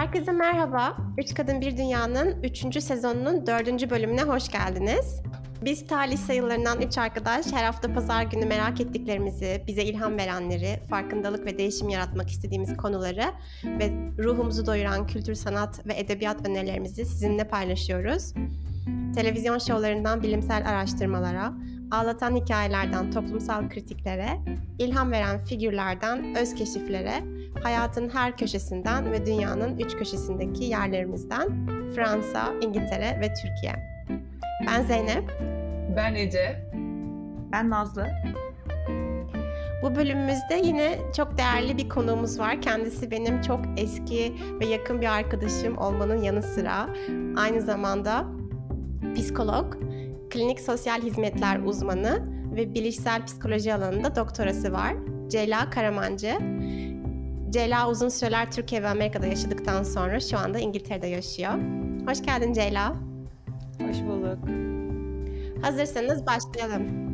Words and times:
Herkese 0.00 0.32
merhaba. 0.32 0.96
Üç 1.18 1.34
Kadın 1.34 1.60
Bir 1.60 1.76
Dünya'nın 1.76 2.42
3. 2.42 2.82
sezonunun 2.82 3.46
4. 3.46 3.90
bölümüne 3.90 4.22
hoş 4.22 4.48
geldiniz. 4.48 5.22
Biz 5.64 5.86
talih 5.86 6.16
sayılarından 6.16 6.82
3 6.82 6.98
arkadaş 6.98 7.52
her 7.52 7.64
hafta 7.64 7.92
pazar 7.92 8.22
günü 8.22 8.46
merak 8.46 8.80
ettiklerimizi, 8.80 9.62
bize 9.66 9.82
ilham 9.82 10.18
verenleri, 10.18 10.80
farkındalık 10.90 11.46
ve 11.46 11.58
değişim 11.58 11.88
yaratmak 11.88 12.30
istediğimiz 12.30 12.76
konuları 12.76 13.24
ve 13.64 13.92
ruhumuzu 14.18 14.66
doyuran 14.66 15.06
kültür, 15.06 15.34
sanat 15.34 15.86
ve 15.86 15.98
edebiyat 15.98 16.48
önerilerimizi 16.48 17.04
sizinle 17.04 17.48
paylaşıyoruz. 17.48 18.34
Televizyon 19.14 19.58
şovlarından 19.58 20.22
bilimsel 20.22 20.68
araştırmalara, 20.68 21.52
ağlatan 21.90 22.36
hikayelerden 22.36 23.10
toplumsal 23.10 23.68
kritiklere, 23.68 24.28
ilham 24.78 25.12
veren 25.12 25.44
figürlerden 25.44 26.34
öz 26.34 26.54
keşiflere, 26.54 27.39
hayatın 27.62 28.08
her 28.08 28.36
köşesinden 28.36 29.12
ve 29.12 29.26
dünyanın 29.26 29.78
üç 29.78 29.96
köşesindeki 29.96 30.64
yerlerimizden 30.64 31.66
Fransa, 31.94 32.52
İngiltere 32.60 33.20
ve 33.20 33.34
Türkiye. 33.34 33.72
Ben 34.66 34.82
Zeynep. 34.82 35.30
Ben 35.96 36.14
Ece. 36.14 36.70
Ben 37.52 37.70
Nazlı. 37.70 38.06
Bu 39.82 39.94
bölümümüzde 39.96 40.60
yine 40.64 40.98
çok 41.16 41.38
değerli 41.38 41.76
bir 41.76 41.88
konuğumuz 41.88 42.38
var. 42.38 42.62
Kendisi 42.62 43.10
benim 43.10 43.40
çok 43.40 43.60
eski 43.76 44.34
ve 44.60 44.66
yakın 44.66 45.00
bir 45.00 45.06
arkadaşım 45.06 45.78
olmanın 45.78 46.22
yanı 46.22 46.42
sıra 46.42 46.88
aynı 47.36 47.60
zamanda 47.60 48.24
psikolog, 49.14 49.74
klinik 50.30 50.60
sosyal 50.60 51.02
hizmetler 51.02 51.58
uzmanı 51.58 52.40
ve 52.56 52.74
bilişsel 52.74 53.24
psikoloji 53.24 53.74
alanında 53.74 54.16
doktorası 54.16 54.72
var. 54.72 54.94
Ceyla 55.28 55.70
Karamancı. 55.70 56.38
Ceyla 57.50 57.90
uzun 57.90 58.08
süreler 58.08 58.52
Türkiye 58.52 58.82
ve 58.82 58.88
Amerika'da 58.88 59.26
yaşadıktan 59.26 59.82
sonra 59.82 60.20
şu 60.20 60.38
anda 60.38 60.58
İngiltere'de 60.58 61.06
yaşıyor. 61.06 61.52
Hoş 62.06 62.22
geldin 62.22 62.52
Ceyla. 62.52 62.96
Hoş 63.80 63.96
bulduk. 63.96 64.38
Hazırsanız 65.62 66.26
başlayalım. 66.26 67.10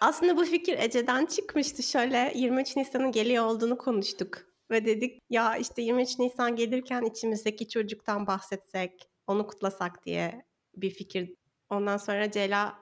Aslında 0.00 0.36
bu 0.36 0.44
fikir 0.44 0.78
Ece'den 0.78 1.26
çıkmıştı. 1.26 1.82
Şöyle 1.82 2.32
23 2.34 2.76
Nisan'ın 2.76 3.12
geliyor 3.12 3.44
olduğunu 3.44 3.78
konuştuk. 3.78 4.38
Ve 4.70 4.86
dedik 4.86 5.22
ya 5.30 5.56
işte 5.56 5.82
23 5.82 6.18
Nisan 6.18 6.56
gelirken 6.56 7.02
içimizdeki 7.02 7.68
çocuktan 7.68 8.26
bahsetsek, 8.26 9.08
onu 9.26 9.46
kutlasak 9.46 10.06
diye 10.06 10.44
bir 10.76 10.90
fikir. 10.90 11.34
Ondan 11.70 11.96
sonra 11.96 12.30
Ceyla 12.30 12.80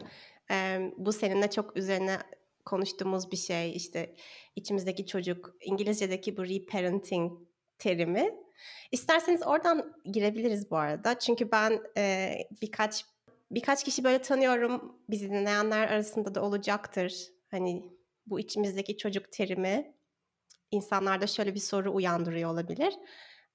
e, 0.51 0.81
bu 0.97 1.13
seninle 1.13 1.51
çok 1.51 1.77
üzerine 1.77 2.19
konuştuğumuz 2.67 3.33
bir 3.33 3.37
şey. 3.37 3.77
İşte 3.77 4.15
içimizdeki 4.57 5.07
çocuk, 5.07 5.55
İngilizce'deki 5.61 6.37
bu 6.37 6.45
reparenting 6.45 7.33
terimi. 7.79 8.34
İsterseniz 8.93 9.47
oradan 9.47 9.95
girebiliriz 10.05 10.70
bu 10.70 10.77
arada. 10.77 11.19
Çünkü 11.19 11.51
ben 11.53 11.81
e, 11.97 12.35
birkaç 12.62 13.05
birkaç 13.51 13.85
kişi 13.85 14.05
böyle 14.05 14.23
tanıyorum. 14.23 14.98
Bizi 15.11 15.31
dinleyenler 15.31 15.89
arasında 15.89 16.35
da 16.35 16.42
olacaktır. 16.42 17.29
Hani 17.51 17.92
bu 18.27 18.41
içimizdeki 18.41 18.97
çocuk 18.97 19.33
terimi 19.33 19.95
insanlarda 20.70 21.27
şöyle 21.27 21.55
bir 21.55 21.61
soru 21.61 21.95
uyandırıyor 21.95 22.51
olabilir. 22.51 22.95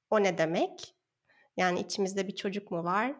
O 0.10 0.24
ne 0.24 0.38
demek? 0.38 0.96
Yani 1.58 1.80
içimizde 1.80 2.28
bir 2.28 2.36
çocuk 2.36 2.72
mu 2.72 2.84
var? 2.84 3.16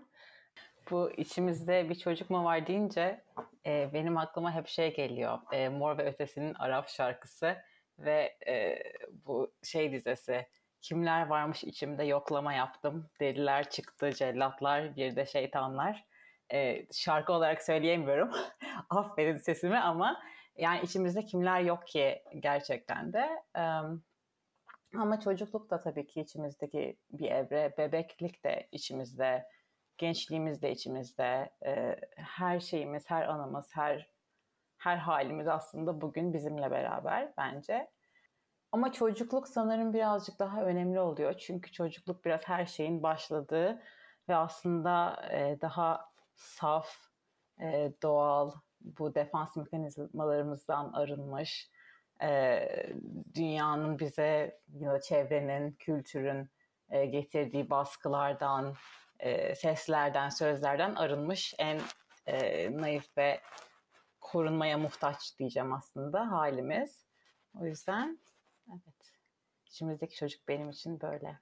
Bu 0.92 1.12
içimizde 1.12 1.90
bir 1.90 1.96
çocuk 1.96 2.30
mu 2.30 2.44
var 2.44 2.68
deyince 2.68 3.24
e, 3.66 3.90
benim 3.94 4.18
aklıma 4.18 4.54
hep 4.54 4.68
şey 4.68 4.96
geliyor. 4.96 5.40
E, 5.52 5.70
Mor 5.70 5.98
ve 5.98 6.06
Ötesi'nin 6.06 6.54
Arap 6.54 6.90
şarkısı 6.90 7.58
ve 8.00 8.38
e, 8.48 8.84
bu 9.26 9.54
şey 9.64 9.92
dizesi. 9.92 10.48
Kimler 10.82 11.28
varmış 11.28 11.64
içimde 11.64 12.04
yoklama 12.04 12.54
yaptım. 12.54 13.10
Deliler 13.20 13.70
çıktı, 13.70 14.14
cellatlar, 14.14 14.96
bir 14.96 15.16
de 15.16 15.26
şeytanlar. 15.26 16.06
E, 16.54 16.86
şarkı 16.92 17.34
olarak 17.34 17.64
söyleyemiyorum. 17.64 18.32
Affedin 18.90 19.38
sesimi 19.38 19.80
ama 19.80 20.22
yani 20.56 20.82
içimizde 20.84 21.26
kimler 21.26 21.62
yok 21.62 21.88
ki 21.88 22.24
gerçekten 22.40 23.14
de. 23.14 23.30
E, 23.58 23.64
ama 24.98 25.20
çocukluk 25.20 25.70
da 25.70 25.80
tabii 25.80 26.08
ki 26.08 26.22
içimizdeki 26.22 26.98
bir 27.12 27.32
evre. 27.32 27.74
Bebeklik 27.78 28.46
de 28.46 28.70
içimizde 28.72 29.46
gençliğimiz 30.00 30.62
de 30.62 30.72
içimizde, 30.72 31.50
e, 31.66 31.96
her 32.16 32.60
şeyimiz, 32.60 33.10
her 33.10 33.24
anımız, 33.24 33.70
her 33.72 34.10
her 34.80 34.98
halimiz 34.98 35.48
aslında 35.48 36.02
bugün 36.02 36.34
bizimle 36.34 36.72
beraber 36.72 37.34
bence. 37.38 37.90
Ama 38.72 38.92
çocukluk 38.92 39.48
sanırım 39.48 39.94
birazcık 39.94 40.40
daha 40.40 40.64
önemli 40.64 41.00
oluyor. 41.00 41.34
Çünkü 41.34 41.72
çocukluk 41.72 42.26
biraz 42.26 42.48
her 42.48 42.66
şeyin 42.66 43.04
başladığı 43.04 43.82
ve 44.30 44.36
aslında 44.36 45.22
e, 45.32 45.62
daha 45.62 46.12
saf, 46.36 46.88
e, 47.62 47.92
doğal, 48.04 48.52
bu 48.82 49.16
defans 49.16 49.56
mekanizmalarımızdan 49.56 50.94
arınmış, 50.94 51.70
e, 52.22 52.60
dünyanın 53.36 54.00
bize 54.00 54.60
ya 54.80 54.92
da 54.92 55.02
çevrenin, 55.02 55.72
kültürün 55.72 56.50
e, 56.90 57.06
getirdiği 57.06 57.70
baskılardan, 57.70 58.74
e, 59.20 59.56
seslerden, 59.56 60.30
sözlerden 60.30 60.96
arınmış 60.96 61.54
en 61.58 61.82
e, 62.28 62.72
naif 62.78 63.18
ve 63.18 63.42
korunmaya 64.22 64.78
muhtaç 64.78 65.40
diyeceğim 65.40 65.74
aslında 65.74 66.32
halimiz. 66.32 67.06
O 67.60 67.66
yüzden 67.66 68.20
evet 68.70 69.14
içimizdeki 69.66 70.16
çocuk 70.16 70.48
benim 70.48 70.70
için 70.70 71.02
böyle. 71.02 71.40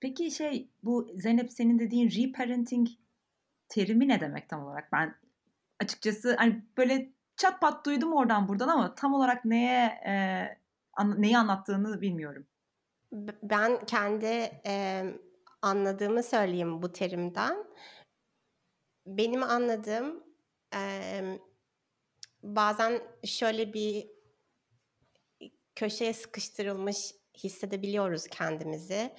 Peki 0.00 0.30
şey 0.30 0.68
bu 0.82 1.08
Zeynep 1.14 1.52
senin 1.52 1.78
dediğin 1.78 2.10
reparenting 2.10 2.88
terimi 3.68 4.08
ne 4.08 4.20
demek 4.20 4.48
tam 4.48 4.64
olarak? 4.64 4.92
Ben 4.92 5.14
açıkçası 5.80 6.36
hani 6.36 6.62
böyle 6.76 7.12
çat 7.36 7.60
pat 7.60 7.86
duydum 7.86 8.12
oradan 8.12 8.48
buradan 8.48 8.68
ama 8.68 8.94
tam 8.94 9.14
olarak 9.14 9.44
neye 9.44 9.86
e, 10.06 10.12
an, 10.92 11.22
neyi 11.22 11.38
anlattığını 11.38 12.00
bilmiyorum. 12.00 12.46
Ben 13.42 13.84
kendi 13.86 14.60
e, 14.66 15.04
anladığımı 15.64 16.22
söyleyeyim 16.22 16.82
bu 16.82 16.92
terimden. 16.92 17.66
Benim 19.06 19.42
anladığım 19.42 20.24
e, 20.74 21.20
bazen 22.42 23.02
şöyle 23.24 23.74
bir 23.74 24.06
köşeye 25.76 26.12
sıkıştırılmış 26.12 27.14
hissedebiliyoruz 27.38 28.26
kendimizi. 28.26 29.14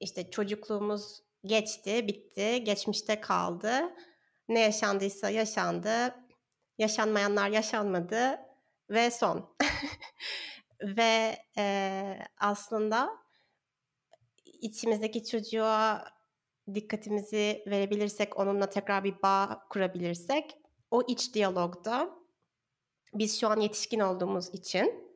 İşte 0.00 0.30
çocukluğumuz 0.30 1.22
geçti, 1.44 2.08
bitti, 2.08 2.64
geçmişte 2.64 3.20
kaldı. 3.20 3.94
Ne 4.48 4.60
yaşandıysa 4.60 5.30
yaşandı, 5.30 6.14
yaşanmayanlar 6.78 7.48
yaşanmadı 7.48 8.38
ve 8.90 9.10
son. 9.10 9.56
ve 10.82 11.38
e, 11.58 12.18
aslında 12.38 13.10
içimizdeki 14.60 15.24
çocuğa 15.24 16.04
dikkatimizi 16.74 17.64
verebilirsek, 17.66 18.38
onunla 18.38 18.70
tekrar 18.70 19.04
bir 19.04 19.22
bağ 19.22 19.62
kurabilirsek, 19.70 20.56
o 20.90 21.02
iç 21.08 21.34
diyalogda 21.34 22.18
biz 23.14 23.40
şu 23.40 23.48
an 23.48 23.60
yetişkin 23.60 24.00
olduğumuz 24.00 24.54
için 24.54 25.14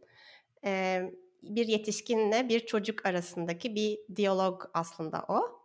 e, 0.64 1.02
bir 1.42 1.69
yetişkinle 1.69 2.48
bir 2.48 2.66
çocuk 2.66 3.06
arasındaki 3.06 3.75
bir 3.75 3.98
diyalog 4.16 4.64
aslında 4.75 5.25
o. 5.28 5.62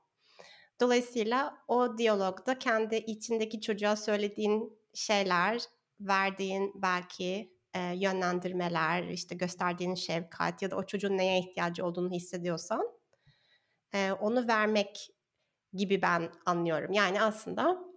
Dolayısıyla 0.81 1.57
o 1.67 1.97
diyalogda 1.97 2.59
kendi 2.59 2.95
içindeki 2.95 3.61
çocuğa 3.61 3.95
söylediğin 3.95 4.79
şeyler, 4.93 5.61
verdiğin 5.99 6.71
belki 6.75 7.57
e, 7.73 7.79
yönlendirmeler, 7.79 9.03
işte 9.03 9.35
gösterdiğin 9.35 9.95
şefkat 9.95 10.61
ya 10.61 10.71
da 10.71 10.75
o 10.75 10.85
çocuğun 10.85 11.17
neye 11.17 11.39
ihtiyacı 11.39 11.85
olduğunu 11.85 12.11
hissediyorsan 12.11 12.96
e, 13.93 14.11
onu 14.11 14.47
vermek 14.47 15.09
gibi 15.73 16.01
ben 16.01 16.29
anlıyorum. 16.45 16.91
Yani 16.91 17.21
aslında 17.21 17.87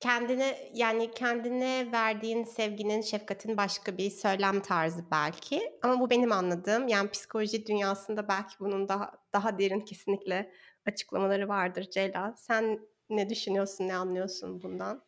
kendine 0.00 0.70
yani 0.74 1.10
kendine 1.10 1.92
verdiğin 1.92 2.44
sevginin, 2.44 3.00
şefkatin 3.00 3.56
başka 3.56 3.98
bir 3.98 4.10
söylem 4.10 4.60
tarzı 4.60 5.04
belki. 5.10 5.78
Ama 5.82 6.00
bu 6.00 6.10
benim 6.10 6.32
anladığım. 6.32 6.88
Yani 6.88 7.10
psikoloji 7.10 7.66
dünyasında 7.66 8.28
belki 8.28 8.54
bunun 8.60 8.88
daha 8.88 9.12
daha 9.32 9.58
derin 9.58 9.80
kesinlikle 9.80 10.52
açıklamaları 10.86 11.48
vardır 11.48 11.90
Ceyla. 11.90 12.34
Sen 12.36 12.80
ne 13.10 13.30
düşünüyorsun, 13.30 13.88
ne 13.88 13.94
anlıyorsun 13.94 14.62
bundan? 14.62 15.04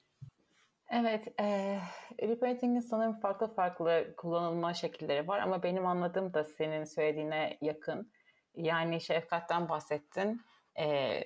Evet, 0.90 1.40
e, 1.40 1.78
reparenting'in 2.22 2.80
sanırım 2.80 3.20
farklı 3.20 3.54
farklı 3.54 4.14
kullanılma 4.16 4.74
şekilleri 4.74 5.28
var 5.28 5.38
ama 5.38 5.62
benim 5.62 5.86
anladığım 5.86 6.34
da 6.34 6.44
senin 6.44 6.84
söylediğine 6.84 7.58
yakın. 7.60 8.12
Yani 8.56 9.00
şefkatten 9.00 9.68
bahsettin. 9.68 10.42
E, 10.78 11.20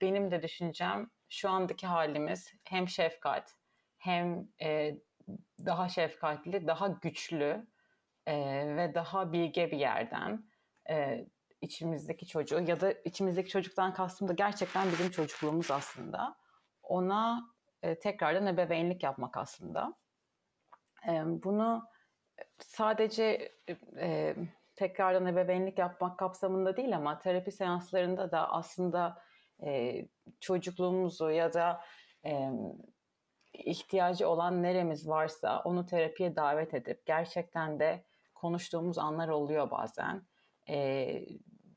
benim 0.00 0.30
de 0.30 0.42
düşüncem 0.42 1.10
şu 1.28 1.50
andaki 1.50 1.86
halimiz 1.86 2.52
hem 2.64 2.88
şefkat 2.88 3.56
hem 3.98 4.48
e, 4.62 4.98
daha 5.66 5.88
şefkatli, 5.88 6.66
daha 6.66 6.88
güçlü 6.88 7.66
e, 8.26 8.36
ve 8.76 8.94
daha 8.94 9.32
bilge 9.32 9.70
bir 9.70 9.78
yerden 9.78 10.44
e, 10.90 11.26
içimizdeki 11.60 12.26
çocuğu 12.26 12.60
ya 12.60 12.80
da 12.80 12.92
içimizdeki 12.92 13.50
çocuktan 13.50 13.94
kastım 13.94 14.28
da 14.28 14.32
gerçekten 14.32 14.92
bizim 14.92 15.10
çocukluğumuz 15.10 15.70
aslında. 15.70 16.36
Ona 16.82 17.50
e, 17.82 17.98
tekrardan 17.98 18.46
ebeveynlik 18.46 19.02
yapmak 19.02 19.36
aslında. 19.36 19.94
E, 21.08 21.22
bunu 21.26 21.88
sadece 22.58 23.52
e, 23.96 24.34
tekrardan 24.78 25.26
ebeveynlik 25.26 25.78
yapmak 25.78 26.18
kapsamında 26.18 26.76
değil 26.76 26.96
ama 26.96 27.18
terapi 27.18 27.52
seanslarında 27.52 28.30
da 28.30 28.52
aslında 28.52 29.22
e, 29.62 30.04
çocukluğumuzu 30.40 31.30
ya 31.30 31.52
da 31.52 31.80
e, 32.24 32.50
ihtiyacı 33.52 34.28
olan 34.28 34.62
neremiz 34.62 35.08
varsa 35.08 35.62
onu 35.64 35.86
terapiye 35.86 36.36
davet 36.36 36.74
edip 36.74 37.06
gerçekten 37.06 37.80
de 37.80 38.04
konuştuğumuz 38.34 38.98
anlar 38.98 39.28
oluyor 39.28 39.70
bazen. 39.70 40.22
E, 40.68 41.26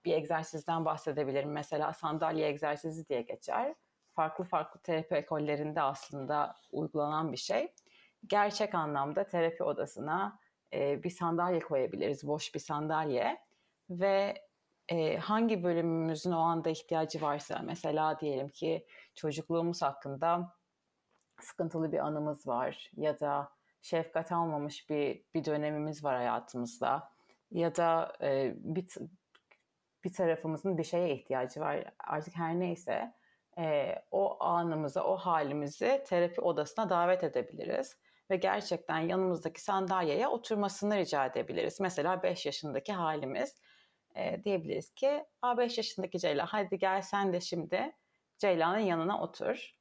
bir 0.05 0.13
egzersizden 0.13 0.85
bahsedebilirim. 0.85 1.51
Mesela 1.51 1.93
sandalye 1.93 2.47
egzersizi 2.47 3.09
diye 3.09 3.21
geçer. 3.21 3.75
Farklı 4.11 4.43
farklı 4.43 4.79
terapi 4.79 5.15
ekollerinde 5.15 5.81
aslında 5.81 6.55
uygulanan 6.71 7.31
bir 7.31 7.37
şey. 7.37 7.73
Gerçek 8.27 8.75
anlamda 8.75 9.23
terapi 9.23 9.63
odasına 9.63 10.39
e, 10.73 11.03
bir 11.03 11.09
sandalye 11.09 11.59
koyabiliriz, 11.59 12.27
boş 12.27 12.55
bir 12.55 12.59
sandalye. 12.59 13.37
Ve 13.89 14.43
e, 14.89 15.17
hangi 15.17 15.63
bölümümüzün 15.63 16.31
o 16.31 16.39
anda 16.39 16.69
ihtiyacı 16.69 17.21
varsa, 17.21 17.61
mesela 17.63 18.19
diyelim 18.19 18.49
ki 18.49 18.85
çocukluğumuz 19.15 19.81
hakkında 19.81 20.53
sıkıntılı 21.39 21.91
bir 21.91 21.99
anımız 21.99 22.47
var 22.47 22.91
ya 22.97 23.19
da 23.19 23.49
şefkat 23.81 24.31
almamış 24.31 24.89
bir 24.89 25.23
bir 25.33 25.45
dönemimiz 25.45 26.03
var 26.03 26.15
hayatımızda 26.15 27.11
ya 27.51 27.75
da 27.75 28.13
e, 28.21 28.53
bir 28.55 28.87
bir 30.03 30.13
tarafımızın 30.13 30.77
bir 30.77 30.83
şeye 30.83 31.15
ihtiyacı 31.15 31.59
var. 31.59 31.83
Artık 31.99 32.35
her 32.35 32.59
neyse 32.59 33.13
e, 33.57 33.95
o 34.11 34.43
anımızı 34.43 35.03
o 35.03 35.15
halimizi 35.15 36.03
terapi 36.07 36.41
odasına 36.41 36.89
davet 36.89 37.23
edebiliriz 37.23 37.97
ve 38.31 38.35
gerçekten 38.35 38.99
yanımızdaki 38.99 39.61
sandalyeye 39.61 40.27
oturmasını 40.27 40.97
rica 40.97 41.25
edebiliriz. 41.25 41.79
Mesela 41.79 42.23
5 42.23 42.45
yaşındaki 42.45 42.93
halimiz 42.93 43.61
e, 44.15 44.43
diyebiliriz 44.43 44.93
ki 44.93 45.25
A 45.41 45.57
5 45.57 45.77
yaşındaki 45.77 46.19
Ceylan 46.19 46.45
hadi 46.45 46.79
gel 46.79 47.01
sen 47.01 47.33
de 47.33 47.41
şimdi 47.41 47.91
Ceylan'ın 48.37 48.79
yanına 48.79 49.21
otur. 49.21 49.71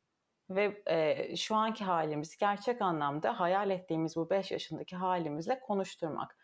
Ve 0.50 0.82
e, 0.86 1.36
şu 1.36 1.56
anki 1.56 1.84
halimizi 1.84 2.38
gerçek 2.38 2.82
anlamda 2.82 3.40
hayal 3.40 3.70
ettiğimiz 3.70 4.16
bu 4.16 4.30
5 4.30 4.50
yaşındaki 4.50 4.96
halimizle 4.96 5.60
konuşturmak. 5.60 6.36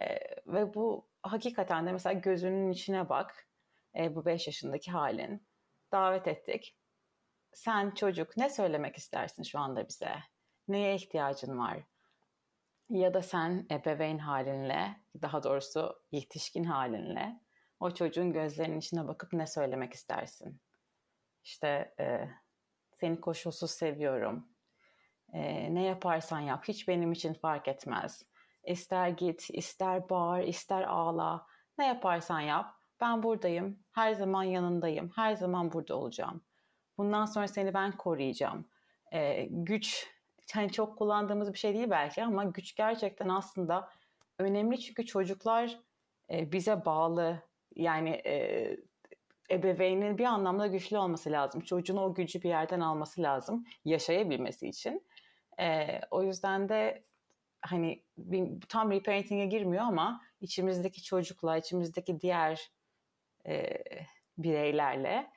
E, 0.00 0.18
ve 0.46 0.74
bu 0.74 1.08
hakikaten 1.22 1.86
de 1.86 1.92
mesela 1.92 2.12
gözünün 2.12 2.70
içine 2.70 3.08
bak 3.08 3.48
e, 3.96 4.14
bu 4.14 4.24
5 4.24 4.46
yaşındaki 4.46 4.90
halin. 4.90 5.46
Davet 5.92 6.28
ettik. 6.28 6.76
Sen 7.52 7.90
çocuk 7.90 8.36
ne 8.36 8.50
söylemek 8.50 8.96
istersin 8.96 9.42
şu 9.42 9.58
anda 9.58 9.88
bize? 9.88 10.31
Neye 10.68 10.94
ihtiyacın 10.94 11.58
var? 11.58 11.78
Ya 12.90 13.14
da 13.14 13.22
sen 13.22 13.66
ebeveyn 13.70 14.18
halinle, 14.18 14.96
daha 15.22 15.42
doğrusu 15.42 16.02
yetişkin 16.12 16.64
halinle 16.64 17.40
o 17.80 17.90
çocuğun 17.90 18.32
gözlerinin 18.32 18.78
içine 18.78 19.08
bakıp 19.08 19.32
ne 19.32 19.46
söylemek 19.46 19.92
istersin? 19.92 20.60
İşte 21.44 21.94
e, 22.00 22.28
seni 23.00 23.20
koşulsuz 23.20 23.70
seviyorum. 23.70 24.48
E, 25.32 25.74
ne 25.74 25.82
yaparsan 25.82 26.40
yap, 26.40 26.64
hiç 26.68 26.88
benim 26.88 27.12
için 27.12 27.34
fark 27.34 27.68
etmez. 27.68 28.22
İster 28.64 29.08
git, 29.08 29.50
ister 29.52 30.08
bağır, 30.08 30.42
ister 30.42 30.82
ağla. 30.82 31.46
Ne 31.78 31.86
yaparsan 31.86 32.40
yap, 32.40 32.74
ben 33.00 33.22
buradayım, 33.22 33.78
her 33.92 34.12
zaman 34.12 34.42
yanındayım, 34.42 35.12
her 35.16 35.34
zaman 35.34 35.72
burada 35.72 35.96
olacağım. 35.96 36.44
Bundan 36.98 37.26
sonra 37.26 37.48
seni 37.48 37.74
ben 37.74 37.96
koruyacağım. 37.96 38.68
E, 39.12 39.46
güç 39.50 40.06
hani 40.52 40.72
çok 40.72 40.98
kullandığımız 40.98 41.52
bir 41.52 41.58
şey 41.58 41.74
değil 41.74 41.90
belki 41.90 42.24
ama 42.24 42.44
güç 42.44 42.74
gerçekten 42.76 43.28
aslında 43.28 43.88
önemli 44.38 44.80
çünkü 44.80 45.06
çocuklar 45.06 45.78
e, 46.30 46.52
bize 46.52 46.84
bağlı. 46.84 47.42
Yani 47.76 48.10
e, 48.10 48.76
ebeveynin 49.50 50.18
bir 50.18 50.24
anlamda 50.24 50.66
güçlü 50.66 50.98
olması 50.98 51.32
lazım. 51.32 51.60
Çocuğun 51.60 51.96
o 51.96 52.14
gücü 52.14 52.42
bir 52.42 52.48
yerden 52.48 52.80
alması 52.80 53.22
lazım 53.22 53.64
yaşayabilmesi 53.84 54.68
için. 54.68 55.06
E, 55.60 56.00
o 56.10 56.22
yüzden 56.22 56.68
de 56.68 57.04
hani 57.62 58.04
tam 58.68 58.90
reparenting'e 58.90 59.46
girmiyor 59.46 59.82
ama 59.84 60.22
içimizdeki 60.40 61.02
çocukla, 61.02 61.56
içimizdeki 61.56 62.20
diğer 62.20 62.70
e, 63.46 63.84
bireylerle 64.38 65.30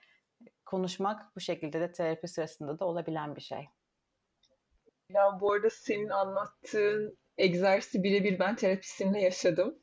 konuşmak 0.66 1.36
bu 1.36 1.40
şekilde 1.40 1.82
de 1.82 1.92
terapi 1.92 2.28
sırasında 2.28 2.80
da 2.80 2.86
olabilen 2.86 3.36
bir 3.36 3.42
şey. 3.42 3.68
Ya 5.10 5.38
bu 5.42 5.52
arada 5.52 5.70
senin 5.70 6.10
anlattığın 6.10 7.18
egzersizi 7.38 8.04
birebir 8.04 8.40
ben 8.40 8.56
terapistimle 8.56 9.22
yaşadım. 9.22 9.80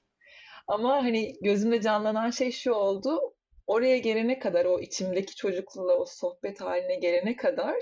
Ama 0.68 1.04
hani 1.04 1.34
gözümde 1.42 1.80
canlanan 1.80 2.30
şey 2.30 2.52
şu 2.52 2.72
oldu. 2.72 3.20
Oraya 3.66 3.98
gelene 3.98 4.38
kadar, 4.38 4.64
o 4.64 4.80
içimdeki 4.80 5.36
çocukla 5.36 5.96
o 5.98 6.04
sohbet 6.06 6.60
haline 6.60 6.96
gelene 6.96 7.36
kadar 7.36 7.76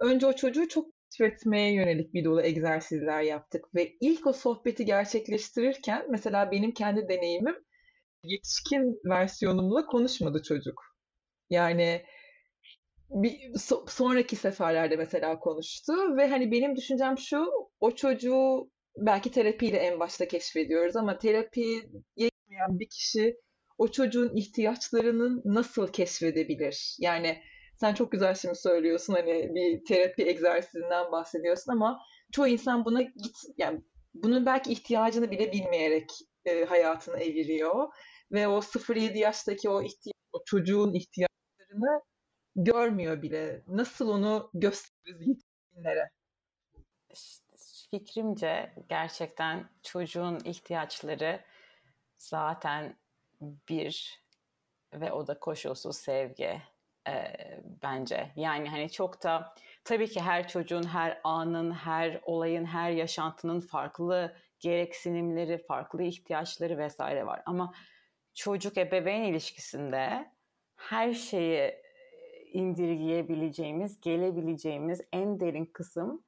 önce 0.00 0.26
o 0.26 0.32
çocuğu 0.32 0.68
çok 0.68 0.86
keşfetmeye 1.10 1.72
yönelik 1.74 2.14
bir 2.14 2.24
dolu 2.24 2.42
egzersizler 2.42 3.22
yaptık. 3.22 3.74
Ve 3.74 3.92
ilk 4.00 4.26
o 4.26 4.32
sohbeti 4.32 4.84
gerçekleştirirken 4.84 6.06
mesela 6.10 6.50
benim 6.50 6.72
kendi 6.72 7.08
deneyimim 7.08 7.56
yetişkin 8.24 9.00
versiyonumla 9.04 9.86
konuşmadı 9.86 10.42
çocuk. 10.42 10.82
Yani 11.50 12.04
bir 13.10 13.52
so- 13.54 13.90
sonraki 13.90 14.36
seferlerde 14.36 14.96
mesela 14.96 15.38
konuştu 15.38 15.92
ve 16.16 16.28
hani 16.28 16.50
benim 16.50 16.76
düşüncem 16.76 17.18
şu 17.18 17.46
o 17.80 17.90
çocuğu 17.90 18.70
belki 18.96 19.30
terapiyle 19.30 19.76
en 19.76 20.00
başta 20.00 20.28
keşfediyoruz 20.28 20.96
ama 20.96 21.18
terapi 21.18 21.90
yetmeyen 22.16 22.78
bir 22.78 22.88
kişi 22.88 23.36
o 23.78 23.88
çocuğun 23.88 24.36
ihtiyaçlarını 24.36 25.42
nasıl 25.44 25.88
keşfedebilir? 25.88 26.96
Yani 27.00 27.42
sen 27.80 27.94
çok 27.94 28.12
güzel 28.12 28.34
şimdi 28.34 28.54
söylüyorsun 28.54 29.14
hani 29.14 29.54
bir 29.54 29.84
terapi 29.84 30.22
egzersizinden 30.22 31.12
bahsediyorsun 31.12 31.72
ama 31.72 31.98
çoğu 32.32 32.46
insan 32.46 32.84
buna 32.84 33.02
git 33.02 33.36
yani 33.58 33.80
bunun 34.14 34.46
belki 34.46 34.72
ihtiyacını 34.72 35.30
bile 35.30 35.52
bilmeyerek 35.52 36.10
e, 36.44 36.64
hayatını 36.64 37.18
eviriyor 37.18 37.88
ve 38.32 38.48
o 38.48 38.60
0-7 38.62 39.18
yaştaki 39.18 39.68
o 39.68 39.82
ihtiyaç, 39.82 40.14
o 40.32 40.44
çocuğun 40.44 40.94
ihtiyaçlarını 40.94 42.02
görmüyor 42.56 43.22
bile. 43.22 43.62
Nasıl 43.68 44.08
onu 44.08 44.50
gösteririz 44.54 45.28
yetişkinlere? 45.28 46.10
Fikrimce 47.90 48.74
gerçekten 48.88 49.70
çocuğun 49.82 50.40
ihtiyaçları 50.44 51.40
zaten 52.18 52.96
bir 53.40 54.24
ve 54.94 55.12
o 55.12 55.26
da 55.26 55.40
koşulsuz 55.40 55.96
sevgi 55.96 56.62
e, 57.08 57.32
bence. 57.82 58.32
Yani 58.36 58.68
hani 58.68 58.90
çok 58.90 59.22
da 59.22 59.54
tabii 59.84 60.08
ki 60.08 60.20
her 60.20 60.48
çocuğun, 60.48 60.82
her 60.82 61.20
anın, 61.24 61.72
her 61.72 62.20
olayın, 62.22 62.64
her 62.64 62.90
yaşantının 62.90 63.60
farklı 63.60 64.36
gereksinimleri, 64.60 65.58
farklı 65.58 66.02
ihtiyaçları 66.02 66.78
vesaire 66.78 67.26
var. 67.26 67.42
Ama 67.46 67.74
çocuk 68.34 68.78
ebeveyn 68.78 69.22
ilişkisinde 69.22 70.32
her 70.76 71.12
şeyi 71.12 71.83
indirgeyebileceğimiz, 72.54 74.00
gelebileceğimiz 74.00 75.00
en 75.12 75.40
derin 75.40 75.66
kısım 75.66 76.24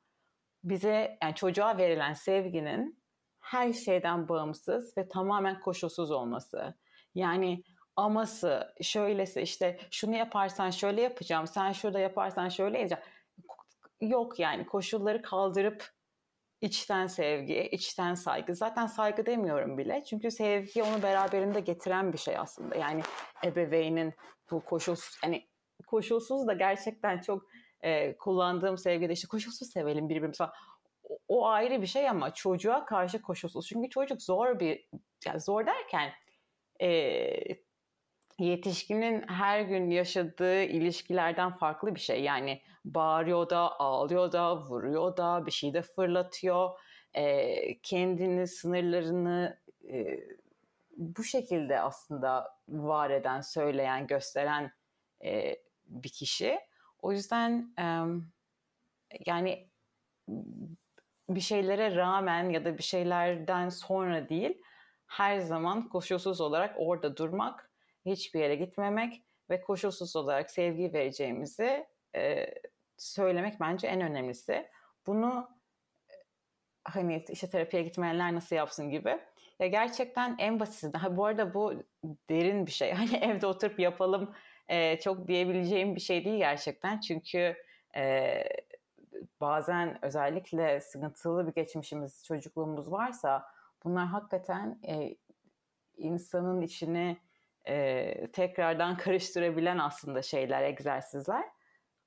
bize 0.64 1.18
yani 1.22 1.34
çocuğa 1.34 1.78
verilen 1.78 2.12
sevginin 2.12 3.02
her 3.40 3.72
şeyden 3.72 4.28
bağımsız 4.28 4.96
ve 4.98 5.08
tamamen 5.08 5.60
koşulsuz 5.60 6.10
olması. 6.10 6.74
Yani 7.14 7.62
aması, 7.96 8.74
şöylesi 8.82 9.40
işte 9.40 9.78
şunu 9.90 10.16
yaparsan 10.16 10.70
şöyle 10.70 11.02
yapacağım, 11.02 11.46
sen 11.46 11.72
şurada 11.72 11.98
yaparsan 11.98 12.48
şöyle 12.48 12.78
yapacağım. 12.78 13.02
Yok 14.00 14.38
yani 14.38 14.66
koşulları 14.66 15.22
kaldırıp 15.22 15.90
içten 16.60 17.06
sevgi, 17.06 17.68
içten 17.72 18.14
saygı. 18.14 18.54
Zaten 18.54 18.86
saygı 18.86 19.26
demiyorum 19.26 19.78
bile. 19.78 20.04
Çünkü 20.04 20.30
sevgi 20.30 20.82
onu 20.82 21.02
beraberinde 21.02 21.60
getiren 21.60 22.12
bir 22.12 22.18
şey 22.18 22.38
aslında. 22.38 22.74
Yani 22.74 23.02
ebeveynin 23.44 24.14
bu 24.50 24.60
koşulsuz, 24.60 25.18
hani 25.22 25.48
koşulsuz 25.86 26.46
da 26.46 26.52
gerçekten 26.52 27.20
çok 27.20 27.42
e, 27.80 28.16
kullandığım 28.16 28.78
sevgide 28.78 29.12
işte 29.12 29.28
koşulsuz 29.28 29.70
sevelim 29.70 30.08
birbirimizi 30.08 30.38
falan. 30.38 30.52
O, 31.04 31.18
o 31.28 31.46
ayrı 31.46 31.82
bir 31.82 31.86
şey 31.86 32.08
ama 32.08 32.34
çocuğa 32.34 32.84
karşı 32.84 33.22
koşulsuz. 33.22 33.66
Çünkü 33.66 33.88
çocuk 33.88 34.22
zor 34.22 34.60
bir, 34.60 34.88
yani 35.26 35.40
zor 35.40 35.66
derken 35.66 36.12
e, 36.80 36.88
yetişkinin 38.38 39.28
her 39.28 39.60
gün 39.60 39.90
yaşadığı 39.90 40.62
ilişkilerden 40.62 41.56
farklı 41.56 41.94
bir 41.94 42.00
şey. 42.00 42.22
Yani 42.22 42.62
bağırıyor 42.84 43.50
da, 43.50 43.80
ağlıyor 43.80 44.32
da, 44.32 44.56
vuruyor 44.56 45.16
da, 45.16 45.46
bir 45.46 45.50
şey 45.50 45.74
de 45.74 45.82
fırlatıyor. 45.82 46.70
E, 47.14 47.78
kendini, 47.82 48.46
sınırlarını 48.46 49.58
e, 49.92 50.20
bu 50.96 51.24
şekilde 51.24 51.80
aslında 51.80 52.56
var 52.68 53.10
eden, 53.10 53.40
söyleyen, 53.40 54.06
gösteren 54.06 54.72
e, 55.24 55.56
bir 55.86 56.08
kişi. 56.08 56.60
O 56.98 57.12
yüzden 57.12 57.74
yani 59.26 59.68
bir 61.28 61.40
şeylere 61.40 61.96
rağmen 61.96 62.50
ya 62.50 62.64
da 62.64 62.78
bir 62.78 62.82
şeylerden 62.82 63.68
sonra 63.68 64.28
değil, 64.28 64.62
her 65.06 65.38
zaman 65.38 65.88
koşulsuz 65.88 66.40
olarak 66.40 66.74
orada 66.78 67.16
durmak, 67.16 67.70
hiçbir 68.06 68.40
yere 68.40 68.56
gitmemek 68.56 69.22
ve 69.50 69.60
koşulsuz 69.60 70.16
olarak 70.16 70.50
sevgi 70.50 70.92
vereceğimizi 70.92 71.86
e, 72.16 72.54
söylemek 72.96 73.60
bence 73.60 73.86
en 73.86 74.00
önemlisi. 74.00 74.68
Bunu 75.06 75.50
hani 76.84 77.24
işte 77.28 77.50
terapiye 77.50 77.82
gitmeyenler 77.82 78.34
nasıl 78.34 78.56
yapsın 78.56 78.90
gibi. 78.90 79.18
Ya 79.58 79.66
gerçekten 79.66 80.36
en 80.38 80.60
basitinden. 80.60 80.98
Ha 80.98 81.16
bu 81.16 81.26
arada 81.26 81.54
bu 81.54 81.82
derin 82.30 82.66
bir 82.66 82.72
şey. 82.72 82.92
Hani 82.94 83.16
evde 83.16 83.46
oturup 83.46 83.80
yapalım 83.80 84.34
e, 84.68 85.00
çok 85.00 85.28
diyebileceğim 85.28 85.96
bir 85.96 86.00
şey 86.00 86.24
değil 86.24 86.38
gerçekten. 86.38 87.00
Çünkü 87.00 87.56
e, 87.96 88.42
bazen 89.40 90.04
özellikle 90.04 90.80
sıkıntılı 90.80 91.46
bir 91.46 91.52
geçmişimiz, 91.52 92.24
çocukluğumuz 92.24 92.92
varsa 92.92 93.46
bunlar 93.84 94.06
hakikaten 94.06 94.78
e, 94.88 95.16
insanın 95.96 96.60
içini 96.60 97.16
e, 97.68 98.26
tekrardan 98.32 98.96
karıştırabilen 98.98 99.78
aslında 99.78 100.22
şeyler, 100.22 100.62
egzersizler. 100.62 101.44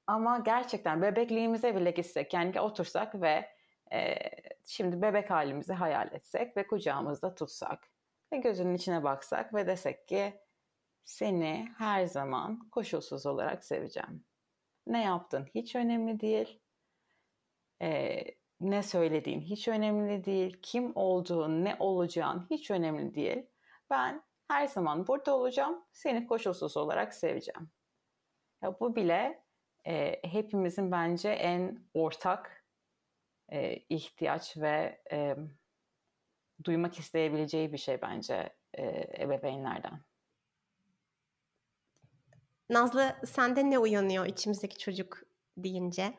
Ama 0.07 0.39
gerçekten 0.39 1.01
bebekliğimize 1.01 1.75
bile 1.75 1.91
gitsek, 1.91 2.33
yani 2.33 2.61
otursak 2.61 3.21
ve 3.21 3.49
e, 3.93 4.15
şimdi 4.65 5.01
bebek 5.01 5.29
halimizi 5.29 5.73
hayal 5.73 6.13
etsek 6.13 6.57
ve 6.57 6.67
kucağımızda 6.67 7.35
tutsak 7.35 7.87
ve 8.33 8.37
gözünün 8.37 8.75
içine 8.75 9.03
baksak 9.03 9.53
ve 9.53 9.67
desek 9.67 10.07
ki 10.07 10.33
seni 11.09 11.69
her 11.77 12.05
zaman 12.05 12.69
koşulsuz 12.69 13.25
olarak 13.25 13.63
seveceğim. 13.63 14.25
Ne 14.87 15.03
yaptın 15.03 15.45
hiç 15.55 15.75
önemli 15.75 16.19
değil. 16.19 16.59
Ee, 17.81 18.23
ne 18.59 18.83
söylediğin 18.83 19.41
hiç 19.41 19.67
önemli 19.67 20.25
değil. 20.25 20.59
Kim 20.61 20.91
olduğun, 20.95 21.65
ne 21.65 21.75
olacağın 21.79 22.47
hiç 22.49 22.71
önemli 22.71 23.15
değil. 23.15 23.45
Ben 23.89 24.23
her 24.47 24.67
zaman 24.67 25.07
burada 25.07 25.35
olacağım. 25.37 25.85
Seni 25.91 26.27
koşulsuz 26.27 26.77
olarak 26.77 27.13
seveceğim. 27.13 27.71
Ya 28.63 28.79
bu 28.79 28.95
bile 28.95 29.43
e, 29.87 30.21
hepimizin 30.23 30.91
bence 30.91 31.29
en 31.29 31.83
ortak 31.93 32.65
e, 33.51 33.75
ihtiyaç 33.75 34.57
ve 34.57 35.01
e, 35.11 35.35
duymak 36.63 36.99
isteyebileceği 36.99 37.73
bir 37.73 37.77
şey 37.77 38.01
bence 38.01 38.55
e, 38.73 38.83
ebeveynlerden. 39.23 40.08
Nazlı 42.69 43.15
sende 43.25 43.69
ne 43.69 43.79
uyanıyor 43.79 44.25
içimizdeki 44.25 44.77
çocuk 44.77 45.23
deyince? 45.57 46.13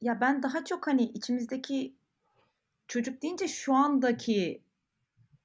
Ya 0.00 0.20
ben 0.20 0.42
daha 0.42 0.64
çok 0.64 0.86
hani 0.86 1.02
içimizdeki 1.02 1.96
çocuk 2.88 3.22
deyince 3.22 3.48
şu 3.48 3.74
andaki 3.74 4.62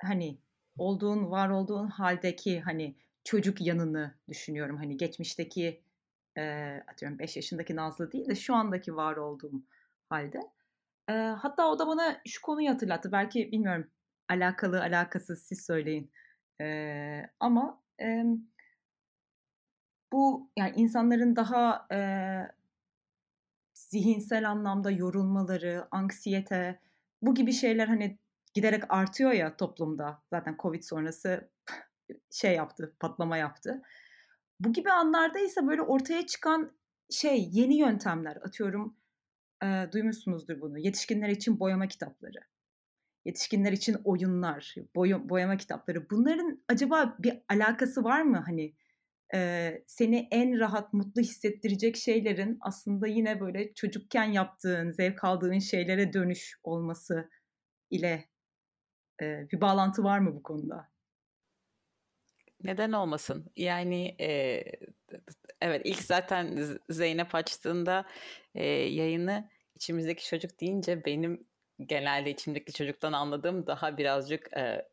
hani 0.02 0.38
olduğun, 0.78 1.32
var 1.32 1.50
olduğun 1.50 1.88
haldeki 1.88 2.62
hani 2.62 2.96
çocuk 3.24 3.62
yanını 3.62 4.16
düşünüyorum. 4.30 4.78
Hani 4.78 4.98
geçmişteki 4.98 5.82
e, 6.38 6.44
atıyorum 6.88 7.20
5 7.20 7.36
yaşındaki 7.36 7.76
Nazlı 7.76 8.12
değil 8.12 8.30
de 8.30 8.36
şu 8.36 8.56
andaki 8.56 8.96
var 8.96 9.18
olduğum 9.18 9.64
halde. 10.10 10.40
E, 11.10 11.14
hatta 11.14 11.68
o 11.72 11.80
da 11.80 11.88
bana 11.88 12.22
şu 12.28 12.42
konuyu 12.42 12.70
hatırlattı. 12.70 13.12
Belki 13.12 13.52
bilmiyorum 13.52 13.88
alakalı 14.30 14.82
alakasız 14.82 15.44
siz 15.44 15.66
söyleyin. 15.66 16.12
E, 16.62 17.30
ama 17.40 17.82
e, 18.02 18.24
bu 20.14 20.52
yani 20.58 20.74
insanların 20.76 21.36
daha 21.36 21.88
e, 21.92 22.00
zihinsel 23.74 24.50
anlamda 24.50 24.92
yorulmaları, 24.92 25.88
anksiyete 25.92 26.80
bu 27.22 27.36
gibi 27.36 27.54
şeyler 27.54 27.88
hani 27.88 28.20
giderek 28.54 28.84
artıyor 28.90 29.32
ya 29.32 29.58
toplumda. 29.58 30.24
Zaten 30.30 30.56
Covid 30.60 30.84
sonrası 30.84 31.50
şey 32.32 32.56
yaptı, 32.56 32.96
patlama 33.00 33.38
yaptı. 33.38 33.82
Bu 34.60 34.74
gibi 34.74 34.92
anlarda 34.92 35.40
ise 35.40 35.68
böyle 35.68 35.82
ortaya 35.82 36.28
çıkan 36.28 36.72
şey 37.10 37.50
yeni 37.52 37.78
yöntemler 37.78 38.36
atıyorum 38.36 38.98
e, 39.64 39.88
duymuşsunuzdur 39.92 40.62
bunu. 40.62 40.80
Yetişkinler 40.80 41.30
için 41.30 41.60
boyama 41.60 41.88
kitapları. 41.88 42.40
Yetişkinler 43.26 43.72
için 43.72 43.98
oyunlar, 44.04 44.76
boy, 44.96 45.30
boyama 45.30 45.58
kitapları. 45.58 46.10
Bunların 46.10 46.64
acaba 46.68 47.16
bir 47.20 47.42
alakası 47.50 48.04
var 48.04 48.22
mı 48.22 48.44
hani 48.46 48.74
e, 49.34 49.72
seni 49.88 50.28
en 50.32 50.60
rahat 50.60 50.94
mutlu 50.94 51.22
hissettirecek 51.22 51.98
şeylerin 51.98 52.58
aslında 52.62 53.08
yine 53.08 53.40
böyle 53.40 53.74
çocukken 53.74 54.32
yaptığın, 54.32 54.92
zevk 54.92 55.24
aldığın 55.24 55.60
şeylere 55.60 56.14
dönüş 56.14 56.60
olması 56.64 57.30
ile 57.90 58.30
e, 59.22 59.48
bir 59.52 59.62
bağlantı 59.62 60.04
var 60.04 60.20
mı 60.20 60.36
bu 60.36 60.44
konuda? 60.44 60.90
Neden 62.64 62.92
olmasın? 62.92 63.52
Yani 63.56 64.16
e, 64.20 64.64
evet 65.62 65.82
ilk 65.84 66.04
zaten 66.04 66.78
Zeynep 66.90 67.36
açtığında 67.36 68.06
e, 68.56 68.66
yayını 68.68 69.50
içimizdeki 69.76 70.26
çocuk 70.26 70.60
deyince 70.60 71.06
benim 71.06 71.48
genelde 71.86 72.30
içimdeki 72.30 72.74
çocuktan 72.74 73.14
anladığım 73.14 73.68
daha 73.68 73.98
birazcık 73.98 74.58
e, 74.58 74.89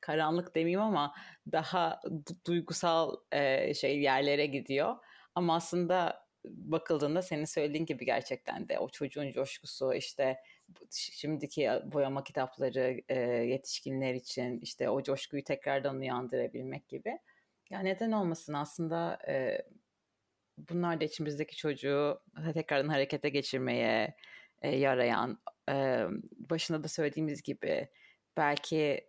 karanlık 0.00 0.54
demeyeyim 0.54 0.80
ama 0.80 1.14
daha 1.52 2.00
duygusal 2.46 3.16
e, 3.32 3.74
şey 3.74 4.00
yerlere 4.00 4.46
gidiyor. 4.46 4.96
Ama 5.34 5.54
aslında 5.54 6.26
bakıldığında 6.44 7.22
senin 7.22 7.44
söylediğin 7.44 7.86
gibi 7.86 8.04
gerçekten 8.04 8.68
de 8.68 8.78
o 8.78 8.88
çocuğun 8.88 9.32
coşkusu 9.32 9.94
işte 9.94 10.36
şimdiki 10.90 11.70
boyama 11.84 12.24
kitapları 12.24 13.00
e, 13.08 13.18
yetişkinler 13.24 14.14
için 14.14 14.60
işte 14.60 14.90
o 14.90 15.02
coşkuyu 15.02 15.44
tekrardan 15.44 15.96
uyandırabilmek 15.98 16.88
gibi. 16.88 17.18
Ya 17.70 17.80
neden 17.80 18.12
olmasın 18.12 18.52
aslında 18.52 19.18
e, 19.28 19.62
bunlar 20.58 21.00
da 21.00 21.04
içimizdeki 21.04 21.56
çocuğu 21.56 22.20
tekrardan 22.54 22.88
harekete 22.88 23.28
geçirmeye 23.28 24.16
e, 24.62 24.76
yarayan 24.76 25.38
e, 25.70 26.04
başında 26.36 26.84
da 26.84 26.88
söylediğimiz 26.88 27.42
gibi 27.42 27.88
belki 28.36 29.08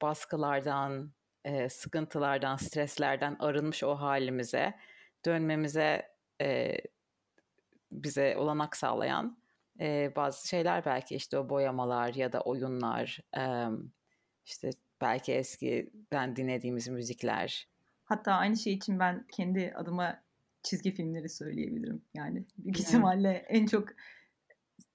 baskılardan, 0.00 1.12
e, 1.44 1.68
sıkıntılardan, 1.68 2.56
streslerden 2.56 3.36
arınmış 3.38 3.84
o 3.84 3.94
halimize 3.94 4.74
dönmemize 5.24 6.08
e, 6.40 6.76
bize 7.92 8.36
olanak 8.36 8.76
sağlayan 8.76 9.38
e, 9.80 10.12
bazı 10.16 10.48
şeyler 10.48 10.84
belki 10.84 11.14
işte 11.14 11.38
o 11.38 11.48
boyamalar 11.48 12.14
ya 12.14 12.32
da 12.32 12.40
oyunlar, 12.40 13.20
e, 13.36 13.42
işte 14.46 14.70
belki 15.00 15.32
eskiden 15.32 16.36
dinlediğimiz 16.36 16.88
müzikler. 16.88 17.68
Hatta 18.04 18.32
aynı 18.32 18.56
şey 18.56 18.72
için 18.72 18.98
ben 18.98 19.26
kendi 19.32 19.72
adıma 19.76 20.22
çizgi 20.62 20.94
filmleri 20.94 21.28
söyleyebilirim. 21.28 22.02
Yani 22.14 22.44
büyük 22.58 22.80
ihtimalle 22.80 23.46
en 23.48 23.66
çok 23.66 23.88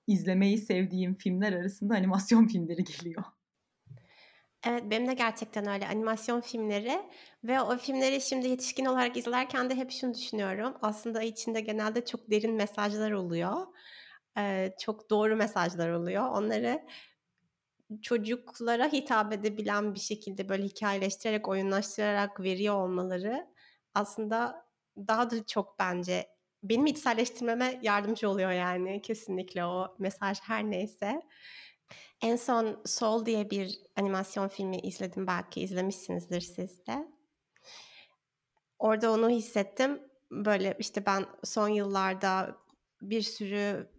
izlemeyi 0.07 0.57
sevdiğim 0.57 1.15
filmler 1.15 1.53
arasında 1.53 1.95
animasyon 1.95 2.47
filmleri 2.47 2.83
geliyor. 2.83 3.23
Evet, 4.65 4.83
benim 4.91 5.07
de 5.07 5.13
gerçekten 5.13 5.67
öyle 5.69 5.87
animasyon 5.87 6.41
filmleri 6.41 7.01
ve 7.43 7.61
o 7.61 7.77
filmleri 7.77 8.21
şimdi 8.21 8.47
yetişkin 8.47 8.85
olarak 8.85 9.17
izlerken 9.17 9.69
de 9.69 9.75
hep 9.75 9.91
şunu 9.91 10.13
düşünüyorum. 10.13 10.73
Aslında 10.81 11.21
içinde 11.23 11.61
genelde 11.61 12.05
çok 12.05 12.31
derin 12.31 12.53
mesajlar 12.53 13.11
oluyor. 13.11 13.67
Eee, 14.37 14.75
çok 14.79 15.09
doğru 15.09 15.35
mesajlar 15.35 15.89
oluyor. 15.89 16.23
Onları 16.29 16.81
çocuklara 18.01 18.87
hitap 18.93 19.33
edebilen 19.33 19.95
bir 19.95 19.99
şekilde 19.99 20.49
böyle 20.49 20.63
hikayeleştirerek, 20.63 21.47
oyunlaştırarak 21.47 22.39
veriyor 22.39 22.75
olmaları 22.75 23.47
aslında 23.93 24.65
daha 24.97 25.29
da 25.31 25.45
çok 25.45 25.79
bence 25.79 26.27
benim 26.63 26.85
içselleştirmeme 26.85 27.79
yardımcı 27.83 28.29
oluyor 28.29 28.51
yani 28.51 29.01
kesinlikle 29.01 29.65
o 29.65 29.95
mesaj 29.99 30.39
her 30.41 30.63
neyse. 30.63 31.21
En 32.21 32.35
son 32.35 32.81
Soul 32.85 33.25
diye 33.25 33.49
bir 33.49 33.79
animasyon 33.95 34.47
filmi 34.47 34.77
izledim 34.77 35.27
belki 35.27 35.61
izlemişsinizdir 35.61 36.41
siz 36.41 36.87
de. 36.87 37.07
Orada 38.79 39.11
onu 39.11 39.29
hissettim. 39.29 40.01
Böyle 40.31 40.75
işte 40.79 41.05
ben 41.05 41.25
son 41.43 41.67
yıllarda 41.67 42.57
bir 43.01 43.21
sürü 43.21 43.89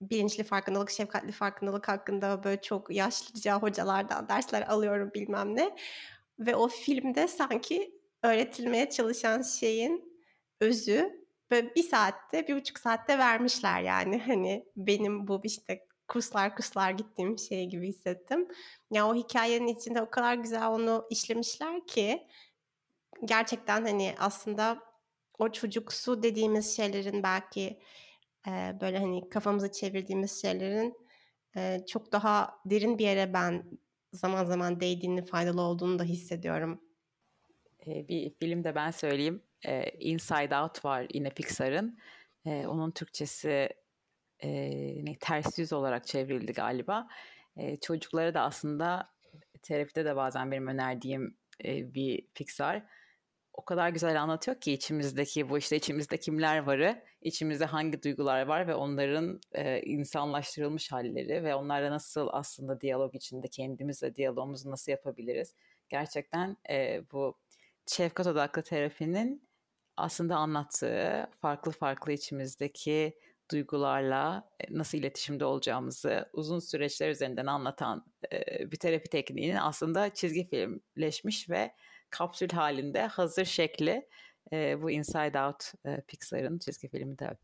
bilinçli 0.00 0.44
farkındalık, 0.44 0.90
şefkatli 0.90 1.32
farkındalık 1.32 1.88
hakkında 1.88 2.44
böyle 2.44 2.62
çok 2.62 2.90
yaşlıca 2.90 3.58
hocalardan 3.58 4.28
dersler 4.28 4.62
alıyorum 4.62 5.10
bilmem 5.14 5.56
ne. 5.56 5.76
Ve 6.38 6.56
o 6.56 6.68
filmde 6.68 7.28
sanki 7.28 8.00
öğretilmeye 8.22 8.90
çalışan 8.90 9.42
şeyin 9.42 10.22
özü 10.60 11.26
böyle 11.50 11.74
bir 11.74 11.82
saatte, 11.82 12.48
bir 12.48 12.56
buçuk 12.56 12.78
saatte 12.78 13.18
vermişler 13.18 13.82
yani. 13.82 14.18
Hani 14.18 14.64
benim 14.76 15.28
bu 15.28 15.40
işte 15.44 15.86
kurslar 16.08 16.56
kurslar 16.56 16.90
gittiğim 16.90 17.38
şey 17.38 17.66
gibi 17.66 17.88
hissettim. 17.88 18.48
Ya 18.90 19.08
o 19.08 19.14
hikayenin 19.14 19.66
içinde 19.66 20.02
o 20.02 20.10
kadar 20.10 20.34
güzel 20.34 20.68
onu 20.68 21.06
işlemişler 21.10 21.86
ki 21.86 22.26
gerçekten 23.24 23.82
hani 23.82 24.14
aslında 24.18 24.78
o 25.38 25.52
çocuksu 25.52 26.22
dediğimiz 26.22 26.76
şeylerin 26.76 27.22
belki 27.22 27.80
e, 28.48 28.50
böyle 28.80 28.98
hani 28.98 29.28
kafamızı 29.28 29.72
çevirdiğimiz 29.72 30.42
şeylerin 30.42 30.94
e, 31.56 31.80
çok 31.86 32.12
daha 32.12 32.60
derin 32.66 32.98
bir 32.98 33.04
yere 33.04 33.32
ben 33.32 33.64
zaman 34.12 34.44
zaman 34.44 34.80
değdiğini 34.80 35.24
faydalı 35.24 35.60
olduğunu 35.60 35.98
da 35.98 36.04
hissediyorum. 36.04 36.80
Bir 37.86 38.34
film 38.34 38.64
de 38.64 38.74
ben 38.74 38.90
söyleyeyim. 38.90 39.42
Inside 39.98 40.56
Out 40.56 40.84
var 40.84 41.06
yine 41.14 41.30
Pixar'ın. 41.30 41.98
Onun 42.44 42.90
Türkçesi 42.90 43.68
e, 44.40 44.50
ne, 45.04 45.18
ters 45.20 45.58
yüz 45.58 45.72
olarak 45.72 46.06
çevrildi 46.06 46.52
galiba. 46.52 47.08
E, 47.56 47.76
çocuklara 47.76 48.34
da 48.34 48.40
aslında 48.40 49.10
terapide 49.62 50.04
de 50.04 50.16
bazen 50.16 50.50
benim 50.50 50.66
önerdiğim 50.66 51.36
e, 51.64 51.94
bir 51.94 52.26
Pixar 52.34 52.82
o 53.56 53.64
kadar 53.64 53.88
güzel 53.88 54.22
anlatıyor 54.22 54.60
ki 54.60 54.72
içimizdeki 54.72 55.48
bu 55.48 55.58
işte 55.58 55.76
içimizde 55.76 56.16
kimler 56.16 56.58
varı, 56.58 57.04
içimizde 57.20 57.64
hangi 57.64 58.02
duygular 58.02 58.46
var 58.46 58.68
ve 58.68 58.74
onların 58.74 59.40
e, 59.52 59.80
insanlaştırılmış 59.80 60.92
halleri 60.92 61.44
ve 61.44 61.54
onlarla 61.54 61.90
nasıl 61.90 62.28
aslında 62.32 62.80
diyalog 62.80 63.14
içinde 63.14 63.48
kendimizle 63.48 64.14
diyalogumuzu 64.14 64.70
nasıl 64.70 64.92
yapabiliriz. 64.92 65.54
Gerçekten 65.88 66.56
e, 66.70 67.02
bu 67.12 67.38
şefkat 67.86 68.26
odaklı 68.26 68.62
terapinin 68.62 69.48
aslında 69.96 70.36
anlattığı 70.36 71.26
farklı 71.40 71.72
farklı 71.72 72.12
içimizdeki 72.12 73.18
duygularla 73.50 74.50
e, 74.60 74.64
nasıl 74.70 74.98
iletişimde 74.98 75.44
olacağımızı 75.44 76.30
uzun 76.32 76.58
süreçler 76.58 77.10
üzerinden 77.10 77.46
anlatan 77.46 78.04
e, 78.32 78.70
bir 78.70 78.76
terapi 78.76 79.08
tekniğinin 79.10 79.56
aslında 79.56 80.14
çizgi 80.14 80.46
filmleşmiş 80.46 81.50
ve 81.50 81.72
kapsül 82.10 82.50
halinde 82.50 83.02
hazır 83.02 83.44
şekli 83.44 84.08
e, 84.52 84.82
bu 84.82 84.90
Inside 84.90 85.40
Out 85.40 85.64
Pixar'ın 86.08 86.58
çizgi 86.58 86.88
filmi 86.88 87.18
de. 87.18 87.36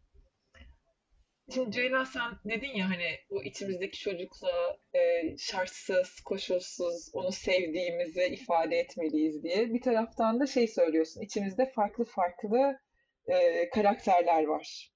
Şimdi 1.55 1.71
Ceyla 1.71 2.05
sen 2.05 2.33
dedin 2.45 2.75
ya 2.75 2.91
hani 2.91 3.19
bu 3.31 3.45
içimizdeki 3.45 3.99
çocukla 3.99 4.79
e, 4.95 5.01
şartsız, 5.39 6.21
koşulsuz 6.21 7.11
onu 7.13 7.33
sevdiğimizi 7.33 8.25
ifade 8.25 8.77
etmeliyiz 8.77 9.43
diye. 9.43 9.75
Bir 9.75 9.81
taraftan 9.81 10.41
da 10.41 10.47
şey 10.47 10.69
söylüyorsun, 10.69 11.21
içimizde 11.21 11.73
farklı 11.75 12.05
farklı 12.05 12.79
e, 13.27 13.69
karakterler 13.71 14.45
var. 14.45 14.93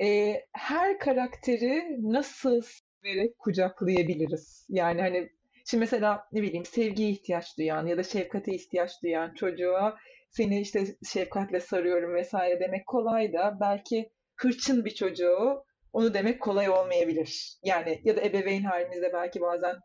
E, 0.00 0.34
her 0.52 0.98
karakteri 0.98 1.96
nasıl 2.12 2.62
vererek 3.04 3.38
kucaklayabiliriz? 3.38 4.66
Yani 4.68 5.00
hani 5.00 5.30
Şimdi 5.70 5.80
mesela 5.80 6.28
ne 6.32 6.42
bileyim 6.42 6.64
sevgiye 6.64 7.10
ihtiyaç 7.10 7.58
duyan 7.58 7.86
ya 7.86 7.98
da 7.98 8.02
şefkate 8.02 8.54
ihtiyaç 8.54 9.02
duyan 9.02 9.34
çocuğa 9.34 9.98
seni 10.30 10.60
işte 10.60 10.84
şefkatle 11.08 11.60
sarıyorum 11.60 12.14
vesaire 12.14 12.60
demek 12.60 12.86
kolay 12.86 13.32
da 13.32 13.58
belki 13.60 14.12
hırçın 14.36 14.84
bir 14.84 14.90
çocuğu 14.90 15.64
onu 15.92 16.14
demek 16.14 16.42
kolay 16.42 16.68
olmayabilir. 16.68 17.58
Yani 17.64 18.00
ya 18.04 18.16
da 18.16 18.22
ebeveyn 18.22 18.62
halimizde 18.62 19.12
belki 19.12 19.40
bazen 19.40 19.76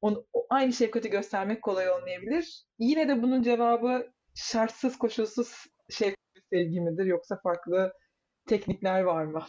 onu, 0.00 0.26
aynı 0.50 0.72
şefkati 0.72 1.10
göstermek 1.10 1.62
kolay 1.62 1.90
olmayabilir. 1.90 2.64
Yine 2.78 3.08
de 3.08 3.22
bunun 3.22 3.42
cevabı 3.42 4.12
şartsız 4.34 4.98
koşulsuz 4.98 5.64
şefkat 5.90 6.44
sevgi 6.52 6.80
midir 6.80 7.04
yoksa 7.04 7.40
farklı 7.42 7.92
teknikler 8.46 9.02
var 9.02 9.24
mı? 9.24 9.46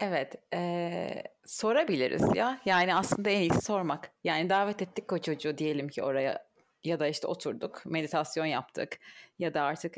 Evet, 0.00 0.34
eee, 0.52 1.22
sorabiliriz 1.46 2.22
ya. 2.36 2.60
Yani 2.64 2.94
aslında 2.94 3.30
en 3.30 3.40
iyisi 3.40 3.60
sormak. 3.60 4.10
Yani 4.24 4.50
davet 4.50 4.82
ettik 4.82 5.12
o 5.12 5.18
çocuğu 5.18 5.58
diyelim 5.58 5.88
ki 5.88 6.02
oraya 6.02 6.48
ya 6.84 7.00
da 7.00 7.06
işte 7.08 7.26
oturduk, 7.26 7.82
meditasyon 7.86 8.44
yaptık 8.46 8.98
ya 9.38 9.54
da 9.54 9.62
artık 9.62 9.94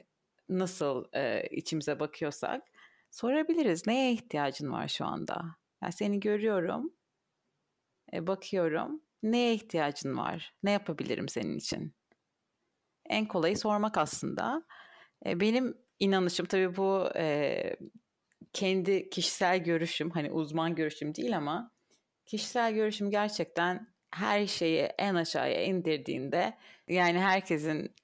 nasıl 0.48 1.04
eee, 1.14 1.48
içimize 1.50 2.00
bakıyorsak 2.00 2.62
sorabiliriz. 3.10 3.86
Neye 3.86 4.12
ihtiyacın 4.12 4.72
var 4.72 4.88
şu 4.88 5.04
anda? 5.06 5.42
Yani 5.82 5.92
seni 5.92 6.20
görüyorum, 6.20 6.92
e, 8.12 8.26
bakıyorum. 8.26 9.02
Neye 9.22 9.54
ihtiyacın 9.54 10.16
var? 10.16 10.54
Ne 10.62 10.70
yapabilirim 10.70 11.28
senin 11.28 11.56
için? 11.58 11.94
En 13.10 13.26
kolayı 13.28 13.56
sormak 13.56 13.98
aslında. 13.98 14.62
E, 15.26 15.40
benim 15.40 15.78
inanışım 16.00 16.46
tabii 16.46 16.76
bu 16.76 17.10
e, 17.16 17.76
kendi 18.52 19.10
kişisel 19.10 19.64
görüşüm 19.64 20.10
hani 20.10 20.30
uzman 20.30 20.74
görüşüm 20.74 21.14
değil 21.14 21.36
ama 21.36 21.72
kişisel 22.26 22.74
görüşüm 22.74 23.10
gerçekten 23.10 23.88
her 24.10 24.46
şeyi 24.46 24.80
en 24.80 25.14
aşağıya 25.14 25.64
indirdiğinde 25.64 26.58
yani 26.88 27.18
herkesin 27.18 27.94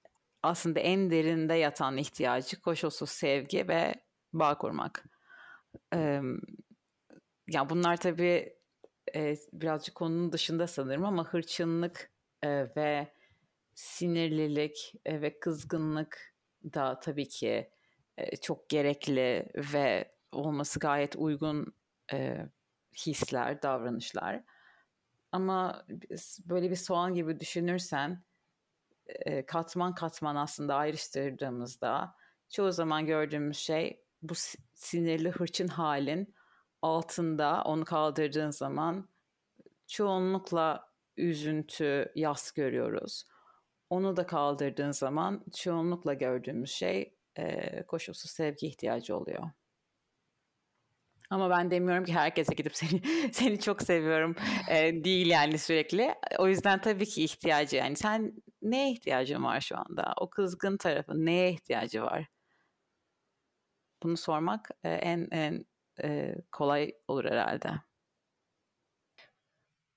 aslında 0.43 0.81
en 0.81 1.11
derinde 1.11 1.55
yatan 1.55 1.97
ihtiyacı 1.97 2.61
koşulsuz 2.61 3.11
sevgi 3.11 3.69
ve 3.69 3.95
bağ 4.33 4.59
kurmak. 4.59 5.05
Ee, 5.95 6.21
ya 7.49 7.71
bunlar 7.71 7.97
tabii 7.97 8.57
e, 9.15 9.37
birazcık 9.53 9.95
konunun 9.95 10.33
dışında 10.33 10.67
sanırım 10.67 11.05
ama 11.05 11.25
hırçınlık 11.29 12.11
e, 12.43 12.49
ve 12.77 13.13
sinirlilik 13.75 14.95
e, 15.05 15.23
ve 15.23 15.41
kızgınlık 15.41 16.35
da 16.65 17.01
tabii 17.01 17.29
ki 17.29 17.71
çok 18.43 18.69
gerekli 18.69 19.49
ve 19.57 20.13
olması 20.33 20.79
gayet 20.81 21.17
uygun 21.17 21.75
e, 22.13 22.47
hisler, 23.07 23.63
davranışlar. 23.63 24.43
Ama 25.33 25.87
böyle 26.45 26.71
bir 26.71 26.77
soğan 26.77 27.15
gibi 27.15 27.41
düşünürsen 27.41 28.25
e, 29.07 29.47
katman 29.47 29.95
katman 29.95 30.37
aslında 30.37 30.75
ayrıştırdığımızda 30.75 32.17
çoğu 32.51 32.73
zaman 32.73 33.07
gördüğümüz 33.07 33.59
şey 33.59 34.03
bu 34.23 34.35
sinirli 34.75 35.31
hırçın 35.31 35.69
halin 35.69 36.35
altında 36.83 37.63
onu 37.65 37.85
kaldırdığın 37.85 38.51
zaman 38.51 39.09
çoğunlukla 39.87 40.93
üzüntü, 41.17 42.13
yas 42.15 42.53
görüyoruz. 42.53 43.25
Onu 43.91 44.17
da 44.17 44.27
kaldırdığın 44.27 44.91
zaman 44.91 45.45
çoğunlukla 45.57 46.15
gördüğümüz 46.15 46.71
şey 46.71 47.16
e, 47.39 47.83
koşulsuz 47.83 48.31
sevgi 48.31 48.67
ihtiyacı 48.67 49.17
oluyor. 49.17 49.51
Ama 51.31 51.51
ben 51.51 51.71
demiyorum 51.71 52.05
ki 52.05 52.13
herkese 52.13 52.55
gidip 52.55 52.77
seni 52.77 53.03
seni 53.33 53.61
çok 53.61 53.83
seviyorum 53.83 54.37
e, 54.71 55.05
değil 55.05 55.27
yani 55.27 55.59
sürekli. 55.59 56.15
O 56.39 56.49
yüzden 56.49 56.81
tabii 56.81 57.07
ki 57.07 57.25
ihtiyacı 57.25 57.77
yani 57.77 57.97
sen 57.97 58.33
neye 58.63 58.91
ihtiyacın 58.91 59.45
var 59.45 59.61
şu 59.61 59.77
anda? 59.79 60.15
O 60.21 60.31
kızgın 60.31 60.77
tarafın 60.77 61.27
neye 61.27 61.51
ihtiyacı 61.51 62.03
var? 62.03 62.27
Bunu 64.03 64.17
sormak 64.17 64.71
e, 64.85 64.91
en 64.91 65.29
en 65.31 65.67
e, 66.05 66.35
kolay 66.53 66.93
olur 67.09 67.25
herhalde. 67.25 67.71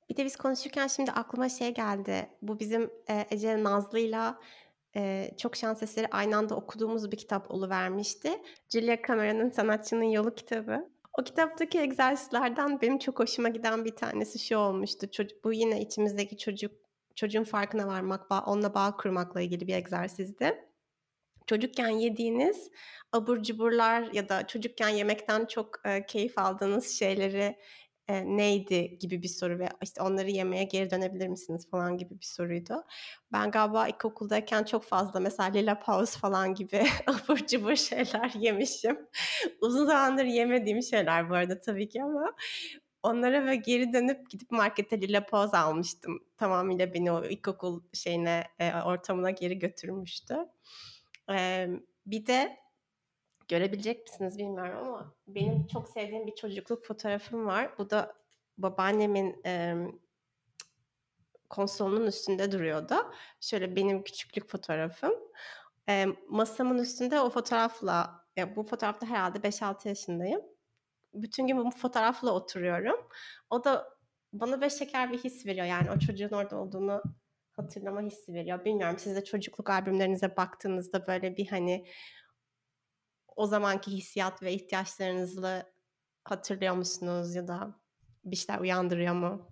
Bir 0.09 0.17
de 0.17 0.25
biz 0.25 0.35
konuşurken 0.35 0.87
şimdi 0.87 1.11
aklıma 1.11 1.49
şey 1.49 1.73
geldi. 1.73 2.29
Bu 2.41 2.59
bizim 2.59 2.91
e, 3.09 3.27
Ece 3.31 3.63
Nazlı'yla 3.63 4.39
e, 4.95 5.31
çok 5.37 5.55
şans 5.55 5.83
eseri 5.83 6.07
aynı 6.11 6.37
anda 6.37 6.55
okuduğumuz 6.55 7.11
bir 7.11 7.17
kitap 7.17 7.51
vermişti. 7.51 8.31
Julia 8.69 8.97
Cameron'ın 9.07 9.49
Sanatçının 9.49 10.03
Yolu 10.03 10.35
kitabı. 10.35 10.89
O 11.19 11.23
kitaptaki 11.23 11.79
egzersizlerden 11.79 12.81
benim 12.81 12.99
çok 12.99 13.19
hoşuma 13.19 13.49
giden 13.49 13.85
bir 13.85 13.95
tanesi 13.95 14.39
şu 14.39 14.57
olmuştu. 14.57 15.11
Çocuk, 15.11 15.43
bu 15.43 15.53
yine 15.53 15.81
içimizdeki 15.81 16.37
çocuk 16.37 16.71
çocuğun 17.15 17.43
farkına 17.43 17.87
varmak, 17.87 18.29
bağ, 18.29 18.43
onunla 18.45 18.73
bağ 18.73 18.97
kurmakla 18.97 19.41
ilgili 19.41 19.67
bir 19.67 19.75
egzersizdi. 19.75 20.69
Çocukken 21.47 21.89
yediğiniz 21.89 22.69
abur 23.11 23.43
cuburlar 23.43 24.09
ya 24.13 24.29
da 24.29 24.47
çocukken 24.47 24.89
yemekten 24.89 25.45
çok 25.45 25.81
e, 25.85 26.05
keyif 26.05 26.37
aldığınız 26.37 26.89
şeyleri 26.89 27.57
e, 28.09 28.37
neydi 28.37 28.97
gibi 28.99 29.23
bir 29.23 29.27
soru 29.27 29.59
ve 29.59 29.69
işte 29.83 30.01
onları 30.01 30.29
yemeye 30.29 30.63
geri 30.63 30.89
dönebilir 30.91 31.27
misiniz 31.27 31.69
falan 31.69 31.97
gibi 31.97 32.19
bir 32.19 32.25
soruydu. 32.25 32.83
Ben 33.31 33.51
galiba 33.51 33.87
ilkokuldayken 33.87 34.63
çok 34.63 34.83
fazla 34.83 35.19
mesela 35.19 35.49
Lila 35.49 35.79
Paus 35.79 36.17
falan 36.17 36.53
gibi 36.55 36.83
abur 37.07 37.37
cubur 37.37 37.75
şeyler 37.75 38.31
yemişim. 38.39 38.99
Uzun 39.61 39.85
zamandır 39.85 40.25
yemediğim 40.25 40.83
şeyler 40.83 41.29
bu 41.29 41.35
arada 41.35 41.59
tabii 41.59 41.89
ki 41.89 42.03
ama 42.03 42.35
onlara 43.03 43.45
ve 43.45 43.55
geri 43.55 43.93
dönüp 43.93 44.29
gidip 44.29 44.51
markete 44.51 45.01
Lila 45.01 45.25
Paus 45.25 45.53
almıştım. 45.53 46.19
Tamamıyla 46.37 46.93
beni 46.93 47.11
o 47.11 47.25
ilkokul 47.25 47.81
şeyine, 47.93 48.43
e, 48.59 48.73
ortamına 48.81 49.31
geri 49.31 49.59
götürmüştü. 49.59 50.35
E, 51.31 51.67
bir 52.05 52.25
de 52.25 52.57
görebilecek 53.49 54.07
misiniz 54.07 54.37
bilmiyorum 54.37 54.87
ama 54.87 55.13
benim 55.27 55.67
çok 55.67 55.89
sevdiğim 55.89 56.27
bir 56.27 56.35
çocukluk 56.35 56.85
fotoğrafım 56.85 57.45
var. 57.45 57.77
Bu 57.77 57.89
da 57.89 58.15
babaannemin 58.57 59.41
e, 59.45 59.75
konsolunun 61.49 62.07
üstünde 62.07 62.51
duruyordu. 62.51 62.95
Şöyle 63.41 63.75
benim 63.75 64.03
küçüklük 64.03 64.49
fotoğrafım. 64.49 65.13
E, 65.89 66.05
masamın 66.29 66.77
üstünde 66.77 67.21
o 67.21 67.29
fotoğrafla, 67.29 68.25
ya 68.37 68.55
bu 68.55 68.63
fotoğrafta 68.63 69.07
herhalde 69.07 69.37
5-6 69.37 69.87
yaşındayım. 69.87 70.41
Bütün 71.13 71.47
gün 71.47 71.57
bu 71.57 71.71
fotoğrafla 71.71 72.31
oturuyorum. 72.31 73.07
o 73.49 73.63
da 73.63 73.99
bana 74.33 74.61
böyle 74.61 74.69
şeker 74.69 75.11
bir 75.11 75.17
his 75.17 75.45
veriyor. 75.45 75.65
Yani 75.65 75.91
o 75.91 75.99
çocuğun 75.99 76.29
orada 76.29 76.57
olduğunu 76.57 77.03
hatırlama 77.51 78.01
hissi 78.01 78.33
veriyor. 78.33 78.65
Bilmiyorum 78.65 78.99
siz 78.99 79.15
de 79.15 79.23
çocukluk 79.23 79.69
albümlerinize 79.69 80.37
baktığınızda 80.37 81.07
böyle 81.07 81.37
bir 81.37 81.47
hani 81.47 81.85
o 83.39 83.45
zamanki 83.45 83.91
hissiyat 83.91 84.43
ve 84.43 84.53
ihtiyaçlarınızı 84.53 85.63
hatırlıyor 86.23 86.75
musunuz 86.75 87.35
ya 87.35 87.47
da 87.47 87.75
bir 88.25 88.35
şeyler 88.35 88.61
uyandırıyor 88.61 89.13
mu? 89.13 89.51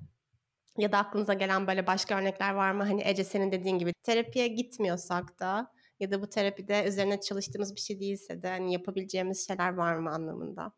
Ya 0.78 0.91
da 0.91 0.97
aklınıza 0.97 1.34
gelen 1.34 1.67
böyle 1.67 1.88
başka 1.88 2.19
örnekler 2.19 2.54
var 2.54 2.71
mı? 2.71 2.84
Hani 2.84 3.02
Ece 3.06 3.23
senin 3.23 3.52
dediğin 3.52 3.80
gibi 3.80 3.93
terapiye 4.04 4.47
gitmiyorsak 4.47 5.39
da 5.39 5.71
ya 6.00 6.12
da 6.12 6.21
bu 6.21 6.30
terapide 6.30 6.84
üzerine 6.88 7.19
çalıştığımız 7.19 7.76
bir 7.76 7.80
şey 7.80 8.00
değilse 8.00 8.41
de 8.41 8.50
hani 8.50 8.73
yapabileceğimiz 8.73 9.47
şeyler 9.47 9.73
var 9.73 9.95
mı 9.95 10.10
anlamında? 10.10 10.71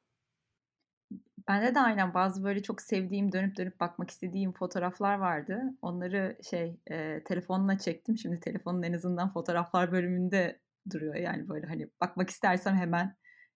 Bende 1.48 1.76
de 1.76 1.80
aynen 1.80 2.14
bazı 2.14 2.44
böyle 2.44 2.64
çok 2.64 2.82
sevdiğim, 2.82 3.32
dönüp 3.32 3.58
dönüp 3.58 3.80
bakmak 3.80 4.10
istediğim 4.10 4.54
fotoğraflar 4.54 5.18
vardı. 5.18 5.64
Onları 5.82 6.38
şey 6.50 6.80
e, 6.92 7.24
telefonla 7.24 7.78
çektim. 7.78 8.18
Şimdi 8.18 8.40
telefonun 8.40 8.84
en 8.84 8.94
azından 8.94 9.34
fotoğraflar 9.34 9.92
bölümünde 9.92 10.60
duruyor. 10.92 11.16
Yani 11.16 11.50
böyle 11.50 11.68
hani 11.68 11.90
bakmak 12.02 12.30
istersem 12.30 12.76
hemen 12.76 13.16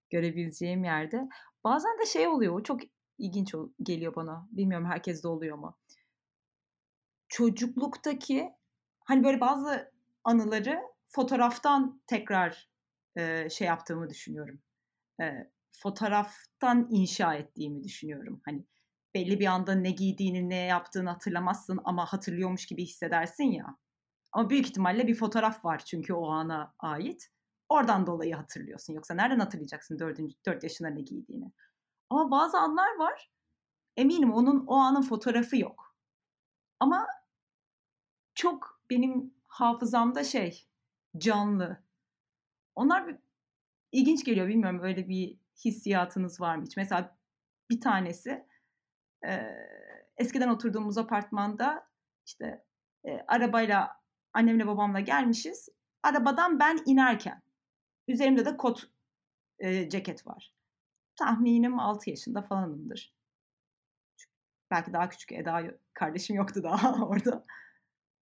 görebileceğim 0.10 0.84
yerde. 0.84 1.30
Bazen 1.64 2.00
de 2.00 2.06
şey 2.06 2.28
oluyor, 2.28 2.64
çok 2.64 2.82
ilginç 3.18 3.54
geliyor 3.84 4.16
bana. 4.16 4.48
Bilmiyorum 4.52 4.88
herkes 4.88 5.24
de 5.24 5.28
oluyor 5.28 5.58
mu? 5.58 5.78
Çocukluktaki 7.30 8.50
hani 9.06 9.24
böyle 9.24 9.42
bazı 9.42 9.92
anıları 10.24 10.82
fotoğraftan 11.08 12.02
tekrar 12.08 12.70
e, 13.16 13.50
şey 13.50 13.68
yaptığımı 13.68 14.10
düşünüyorum. 14.10 14.62
E, 15.22 15.52
fotoğraftan 15.72 16.88
inşa 16.92 17.36
ettiğimi 17.36 17.84
düşünüyorum. 17.84 18.42
Hani 18.46 18.66
belli 19.16 19.40
bir 19.40 19.46
anda 19.46 19.76
ne 19.76 19.92
giydiğini, 19.92 20.50
ne 20.50 20.56
yaptığını 20.66 21.10
hatırlamazsın 21.10 21.80
ama 21.84 22.06
hatırlıyormuş 22.06 22.66
gibi 22.66 22.84
hissedersin 22.84 23.52
ya. 23.52 23.78
Ama 24.34 24.50
büyük 24.50 24.68
ihtimalle 24.68 25.08
bir 25.08 25.16
fotoğraf 25.16 25.66
var 25.66 25.80
çünkü 25.86 26.14
o 26.14 26.28
ana 26.28 26.74
ait. 26.80 27.30
Oradan 27.70 28.08
dolayı 28.08 28.36
hatırlıyorsun. 28.36 28.94
Yoksa 28.94 29.14
nereden 29.14 29.40
hatırlayacaksın 29.40 30.00
4, 30.00 30.20
4 30.46 30.64
yaşında 30.64 30.90
ne 30.90 31.02
giydiğini? 31.02 31.52
Ama 32.10 32.32
bazı 32.32 32.58
anlar 32.58 32.96
var. 32.98 33.32
Eminim 33.98 34.34
onun 34.34 34.66
o 34.68 34.76
anın 34.76 35.02
fotoğrafı 35.02 35.58
yok. 35.58 35.96
Ama 36.80 37.08
çok 38.36 38.82
benim 38.90 39.34
hafızamda 39.48 40.24
şey 40.24 40.68
canlı. 41.18 41.84
Onlar 42.76 43.08
bir, 43.08 43.18
ilginç 43.92 44.26
geliyor 44.26 44.48
bilmiyorum 44.48 44.80
öyle 44.84 45.10
bir 45.10 45.38
hissiyatınız 45.66 46.42
var 46.42 46.56
mı 46.56 46.64
hiç? 46.66 46.78
Mesela 46.78 47.18
bir 47.70 47.82
tanesi 47.82 48.48
e, 49.28 49.56
eskiden 50.18 50.50
oturduğumuz 50.50 50.98
apartmanda 50.98 51.88
işte 52.26 52.66
e, 53.06 53.20
arabayla 53.28 54.03
annemle 54.34 54.68
babamla 54.68 55.00
gelmişiz. 55.00 55.70
Arabadan 56.04 56.60
ben 56.60 56.80
inerken 56.86 57.42
üzerimde 58.08 58.46
de 58.46 58.58
kot 58.58 58.90
e, 59.60 59.90
ceket 59.90 60.28
var. 60.28 60.54
Tahminim 61.16 61.80
6 61.80 62.10
yaşında 62.10 62.42
falanımdır. 62.42 63.14
Belki 64.72 64.94
daha 64.94 65.10
küçük 65.10 65.32
Eda 65.32 65.64
kardeşim 65.94 66.36
yoktu 66.36 66.64
daha 66.64 67.06
orada. 67.06 67.46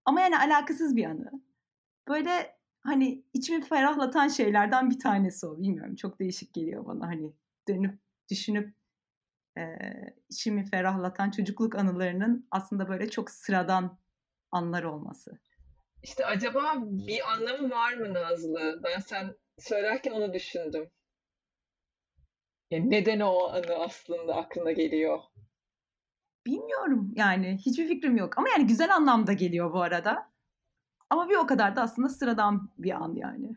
Ama 0.05 0.21
yani 0.21 0.39
alakasız 0.39 0.97
bir 0.97 1.05
anı. 1.05 1.31
Böyle 2.09 2.57
hani 2.81 3.25
içimi 3.33 3.63
ferahlatan 3.63 4.29
şeylerden 4.29 4.91
bir 4.91 4.99
tanesi 4.99 5.47
o. 5.47 5.59
Bilmiyorum 5.59 5.97
çok 5.97 6.21
değişik 6.21 6.55
geliyor 6.55 6.87
bana 6.87 7.07
hani 7.07 7.33
dönüp 7.69 7.99
düşünüp 8.31 8.75
e, 9.59 9.63
içimi 10.29 10.65
ferahlatan 10.65 11.31
çocukluk 11.31 11.75
anılarının 11.75 12.47
aslında 12.51 12.89
böyle 12.89 13.11
çok 13.11 13.31
sıradan 13.31 13.99
anlar 14.53 14.83
olması. 14.83 15.39
İşte 16.03 16.27
acaba 16.27 16.75
bir 16.81 17.33
anlamı 17.33 17.71
var 17.71 17.95
mı 17.95 18.15
Nazlı? 18.15 18.81
Ben 18.85 19.01
sen 19.01 19.35
söylerken 19.59 20.13
onu 20.13 20.35
düşündüm. 20.35 20.91
Yani 22.71 22.91
neden 22.91 23.21
o 23.21 23.49
anı 23.49 23.75
aslında 23.75 24.35
aklına 24.35 24.73
geliyor? 24.73 25.21
Bilmiyorum 26.47 27.13
yani 27.17 27.59
hiçbir 27.67 27.89
fikrim 27.89 28.17
yok 28.17 28.39
ama 28.39 28.49
yani 28.49 28.67
güzel 28.67 28.95
anlamda 28.95 29.33
geliyor 29.33 29.73
bu 29.73 29.83
arada. 29.83 30.31
Ama 31.11 31.29
bir 31.29 31.37
o 31.37 31.47
kadar 31.47 31.77
da 31.77 31.83
aslında 31.83 32.09
sıradan 32.09 32.71
bir 32.79 32.91
an 32.91 33.15
yani. 33.15 33.57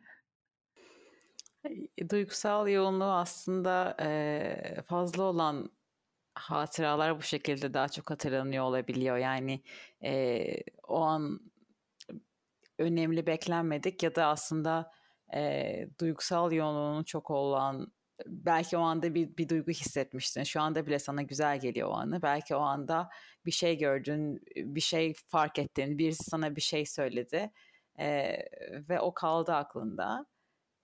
Duygusal 2.10 2.68
yoğunluğu 2.68 3.14
aslında 3.14 3.98
e, 4.00 4.82
fazla 4.88 5.24
olan 5.24 5.72
hatıralar 6.36 7.18
bu 7.18 7.22
şekilde 7.22 7.74
daha 7.74 7.90
çok 7.90 8.10
hatırlanıyor 8.10 8.64
olabiliyor. 8.64 9.18
Yani 9.18 9.64
e, 10.04 10.46
o 10.88 11.02
an 11.02 11.53
önemli 12.80 13.28
beklenmedik 13.28 14.04
ya 14.04 14.16
da 14.16 14.28
aslında 14.28 14.92
e, 15.36 15.88
duygusal 16.00 16.52
yoğunluğunun 16.52 17.04
çok 17.04 17.32
olan 17.32 17.94
belki 18.26 18.78
o 18.78 18.82
anda 18.82 19.16
bir, 19.16 19.38
bir 19.38 19.50
duygu 19.50 19.72
hissetmiştin. 19.72 20.44
Şu 20.44 20.62
anda 20.62 20.86
bile 20.86 21.00
sana 21.00 21.22
güzel 21.22 21.60
geliyor 21.60 21.90
o 21.90 21.94
anı. 21.94 22.22
Belki 22.22 22.56
o 22.56 22.60
anda 22.60 23.10
bir 23.46 23.52
şey 23.52 23.78
gördün, 23.78 24.42
bir 24.56 24.82
şey 24.82 25.14
fark 25.28 25.60
ettin, 25.60 25.98
birisi 25.98 26.24
sana 26.24 26.56
bir 26.56 26.62
şey 26.62 26.86
söyledi 26.86 27.52
e, 28.00 28.38
ve 28.90 29.00
o 29.00 29.14
kaldı 29.14 29.54
aklında. 29.54 30.26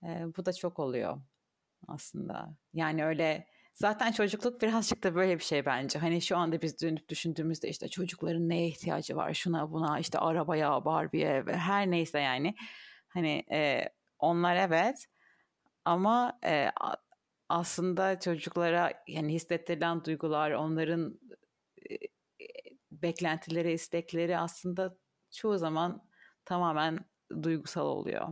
E, 0.02 0.08
bu 0.36 0.46
da 0.46 0.52
çok 0.52 0.78
oluyor 0.78 1.20
aslında. 1.88 2.54
Yani 2.74 3.04
öyle 3.04 3.46
zaten 3.74 4.12
çocukluk 4.12 4.62
birazcık 4.62 5.02
da 5.02 5.14
böyle 5.14 5.38
bir 5.38 5.44
şey 5.44 5.66
bence. 5.66 5.98
Hani 5.98 6.22
şu 6.22 6.36
anda 6.36 6.62
biz 6.62 6.82
dönüp 6.82 7.08
düşündüğümüzde 7.08 7.68
işte 7.68 7.88
çocukların 7.88 8.48
neye 8.48 8.68
ihtiyacı 8.68 9.16
var? 9.16 9.34
Şuna 9.34 9.72
buna 9.72 9.98
işte 9.98 10.18
arabaya, 10.18 10.84
Barbie'ye 10.84 11.44
her 11.46 11.90
neyse 11.90 12.20
yani. 12.20 12.54
Hani 13.08 13.44
e, 13.52 13.88
onlar 14.18 14.56
evet 14.56 15.06
ama 15.84 16.38
e, 16.44 16.70
aslında 17.48 18.20
çocuklara 18.20 18.92
yani 19.08 19.34
hissettirilen 19.34 20.04
duygular, 20.04 20.50
onların 20.50 21.20
e, 21.90 21.96
beklentileri, 22.90 23.72
istekleri 23.72 24.38
aslında 24.38 24.96
çoğu 25.30 25.58
zaman 25.58 26.04
tamamen 26.44 26.98
duygusal 27.42 27.86
oluyor. 27.86 28.28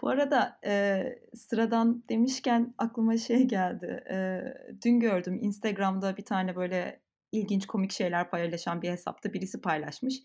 Bu 0.00 0.08
arada 0.08 0.58
e, 0.64 1.04
sıradan 1.34 2.04
demişken 2.08 2.74
aklıma 2.78 3.16
şey 3.16 3.44
geldi. 3.44 4.04
E, 4.10 4.40
dün 4.84 5.00
gördüm 5.00 5.38
Instagram'da 5.42 6.16
bir 6.16 6.24
tane 6.24 6.56
böyle 6.56 7.00
ilginç 7.32 7.66
komik 7.66 7.92
şeyler 7.92 8.30
paylaşan 8.30 8.82
bir 8.82 8.90
hesapta 8.90 9.32
birisi 9.32 9.60
paylaşmış. 9.60 10.22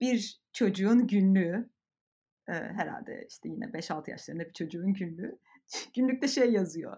Bir 0.00 0.40
çocuğun 0.52 1.06
günlüğü. 1.06 1.70
E, 2.48 2.52
herhalde 2.52 3.26
işte 3.28 3.48
yine 3.48 3.64
5-6 3.64 4.10
yaşlarında 4.10 4.44
bir 4.44 4.52
çocuğun 4.52 4.92
günlüğü. 4.92 5.38
Günlükte 5.94 6.28
şey 6.28 6.52
yazıyor. 6.52 6.96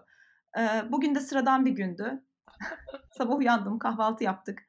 E, 0.57 0.61
bugün 0.91 1.15
de 1.15 1.19
sıradan 1.19 1.65
bir 1.65 1.71
gündü. 1.71 2.23
Sabah 3.17 3.37
uyandım, 3.37 3.79
kahvaltı 3.79 4.23
yaptık. 4.23 4.59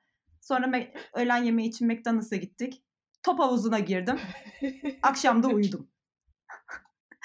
Sonra 0.41 0.73
öğlen 1.13 1.43
yemeği 1.43 1.69
için 1.69 1.89
McDonald's'a 1.89 2.37
gittik. 2.37 2.85
Top 3.23 3.39
havuzuna 3.39 3.79
girdim. 3.79 4.19
Akşam 5.03 5.43
da 5.43 5.49
uyudum. 5.49 5.91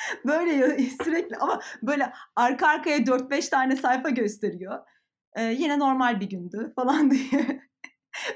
böyle 0.26 0.80
sürekli 1.04 1.36
ama 1.36 1.62
böyle 1.82 2.14
arka 2.36 2.68
arkaya 2.68 2.98
4-5 2.98 3.50
tane 3.50 3.76
sayfa 3.76 4.10
gösteriyor. 4.10 4.80
Ee, 5.36 5.44
yine 5.44 5.80
normal 5.80 6.20
bir 6.20 6.30
gündü 6.30 6.74
falan 6.76 7.12
diye. 7.12 7.62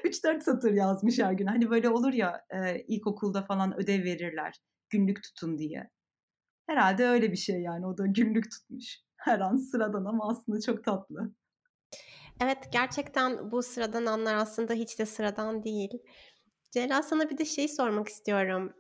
3-4 0.03 0.41
satır 0.41 0.73
yazmış 0.73 1.19
her 1.19 1.33
gün. 1.33 1.47
Hani 1.47 1.69
böyle 1.69 1.89
olur 1.89 2.13
ya 2.13 2.45
e, 2.49 2.81
ilkokulda 2.81 3.45
falan 3.45 3.79
ödev 3.79 4.03
verirler. 4.03 4.61
Günlük 4.89 5.23
tutun 5.23 5.57
diye. 5.57 5.89
Herhalde 6.67 7.07
öyle 7.07 7.31
bir 7.31 7.37
şey 7.37 7.61
yani. 7.61 7.87
O 7.87 7.97
da 7.97 8.05
günlük 8.05 8.51
tutmuş. 8.51 8.99
Her 9.17 9.39
an 9.39 9.55
sıradan 9.55 10.05
ama 10.05 10.29
aslında 10.29 10.61
çok 10.61 10.83
tatlı. 10.83 11.33
Evet 12.41 12.57
gerçekten 12.71 13.51
bu 13.51 13.63
sıradan 13.63 14.05
anlar 14.05 14.35
aslında 14.35 14.73
hiç 14.73 14.99
de 14.99 15.05
sıradan 15.05 15.63
değil. 15.63 15.91
Celal 16.71 17.01
sana 17.01 17.29
bir 17.29 17.37
de 17.37 17.45
şey 17.45 17.67
sormak 17.67 18.07
istiyorum. 18.07 18.73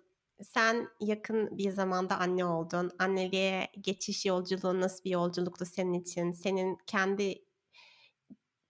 Sen 0.43 0.89
yakın 0.99 1.57
bir 1.57 1.71
zamanda 1.71 2.17
anne 2.19 2.45
oldun. 2.45 2.91
Anneliğe 2.99 3.67
geçiş 3.81 4.25
yolculuğu 4.25 4.81
nasıl 4.81 5.03
bir 5.03 5.09
yolculuktu 5.09 5.65
senin 5.65 5.93
için? 5.93 6.31
Senin 6.31 6.77
kendi 6.87 7.45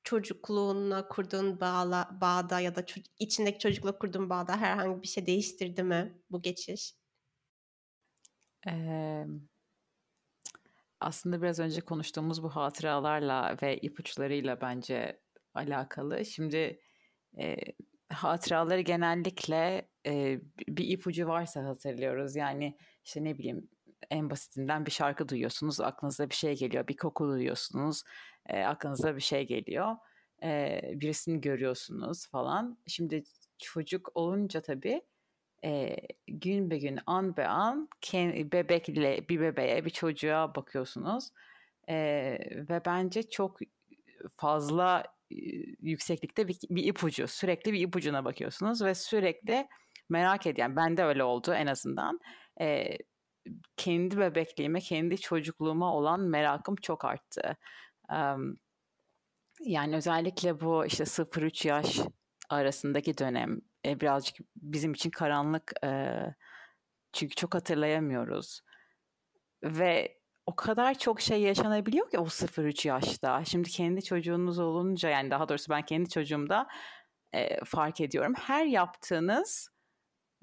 çocukluğuna 0.03 1.08
kurduğun 1.08 1.60
bağla, 1.60 2.17
bağda 2.21 2.60
ya 2.60 2.75
da 2.75 2.82
ço- 2.82 3.06
içindeki 3.19 3.60
çocukla 3.60 3.97
kurduğun 3.97 4.30
bağda 4.30 4.58
herhangi 4.58 5.01
bir 5.01 5.08
şey 5.08 5.25
değiştirdi 5.25 5.84
mi 5.84 6.21
bu 6.32 6.41
geçiş? 6.41 6.93
Ee, 8.67 9.25
aslında 10.99 11.41
biraz 11.41 11.60
önce 11.60 11.82
konuştuğumuz 11.82 12.43
bu 12.43 12.49
hatıralarla 12.49 13.58
ve 13.62 13.77
ipuçlarıyla 13.77 14.62
bence 14.62 15.21
alakalı. 15.53 16.25
Şimdi 16.25 16.82
e, 17.38 17.56
hatıraları 18.10 18.82
genellikle 18.82 19.89
e, 20.08 20.41
bir 20.67 20.88
ipucu 20.88 21.28
varsa 21.28 21.65
hatırlıyoruz. 21.65 22.36
Yani 22.36 22.78
işte 23.06 23.24
ne 23.24 23.38
bileyim 23.38 23.70
en 24.10 24.30
basitinden 24.30 24.86
bir 24.86 24.91
şarkı 24.91 25.30
duyuyorsunuz, 25.30 25.82
aklınıza 25.82 26.30
bir 26.30 26.36
şey 26.36 26.58
geliyor. 26.58 26.88
Bir 26.88 26.98
koku 26.98 27.28
duyuyorsunuz, 27.28 28.04
e, 28.46 28.63
aklınıza 28.63 29.15
bir 29.15 29.22
şey 29.22 29.48
geliyor. 29.48 29.96
e, 30.43 30.82
birisini 30.96 31.41
görüyorsunuz 31.41 32.28
falan. 32.28 32.78
Şimdi 32.88 33.24
çocuk 33.58 34.12
olunca 34.15 34.62
tabii 34.62 35.02
e, 35.63 35.96
gün 36.28 36.70
be 36.70 36.78
gün 36.78 37.00
an 37.06 37.38
be 37.38 37.48
an 37.48 37.89
bebekle 38.54 39.30
bir 39.30 39.41
bebeğe 39.41 39.86
bir 39.86 39.89
çocuğa 39.89 40.56
bakıyorsunuz 40.56 41.30
e, 41.89 41.96
ve 42.70 42.82
bence 42.86 43.24
çok 43.30 43.60
fazla 44.38 45.04
yükseklikte 45.82 46.48
bir, 46.48 46.58
bir 46.70 46.84
ipucu 46.84 47.28
sürekli 47.28 47.74
bir 47.74 47.80
ipucuna 47.80 48.26
bakıyorsunuz 48.26 48.84
ve 48.84 48.96
sürekli 48.96 49.67
merak 50.10 50.48
ediyorum. 50.48 50.76
Ben 50.76 50.98
de 50.98 51.04
öyle 51.04 51.24
oldu 51.24 51.54
en 51.54 51.67
azından. 51.67 52.20
E, 52.62 52.98
kendi 53.78 54.17
bebekliğime, 54.17 54.80
kendi 54.80 55.17
çocukluğuma 55.17 55.96
olan 55.96 56.20
merakım 56.20 56.76
çok 56.76 57.06
arttı. 57.06 57.58
Um, 58.12 58.58
yani 59.62 59.96
özellikle 59.96 60.60
bu 60.62 60.86
işte 60.86 61.06
0-3 61.06 61.67
yaş 61.67 62.00
arasındaki 62.50 63.17
dönem 63.17 63.62
e, 63.86 64.00
birazcık 64.00 64.38
bizim 64.56 64.93
için 64.93 65.10
karanlık 65.10 65.74
e, 65.84 66.20
çünkü 67.13 67.36
çok 67.36 67.56
hatırlayamıyoruz 67.56 68.62
ve 69.63 70.17
o 70.46 70.56
kadar 70.56 70.98
çok 70.98 71.22
şey 71.22 71.41
yaşanabiliyor 71.41 72.10
ki 72.10 72.20
o 72.20 72.26
0-3 72.26 72.88
yaşta. 72.88 73.46
Şimdi 73.46 73.70
kendi 73.70 74.04
çocuğunuz 74.04 74.60
olunca 74.60 75.10
yani 75.10 75.32
daha 75.32 75.50
doğrusu 75.50 75.70
ben 75.70 75.82
kendi 75.82 76.10
çocuğumda 76.10 76.67
e, 77.34 77.65
fark 77.65 78.02
ediyorum. 78.02 78.34
Her 78.38 78.65
yaptığınız 78.65 79.70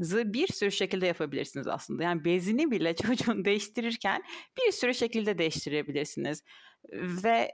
bir 0.01 0.47
sürü 0.47 0.73
şekilde 0.73 1.07
yapabilirsiniz 1.07 1.67
aslında. 1.67 2.03
Yani 2.03 2.25
bezini 2.25 2.71
bile 2.71 2.97
çocuğun 2.97 3.45
değiştirirken 3.45 4.23
bir 4.59 4.73
sürü 4.73 4.95
şekilde 4.95 5.39
değiştirebilirsiniz. 5.39 6.43
Ve 6.93 7.51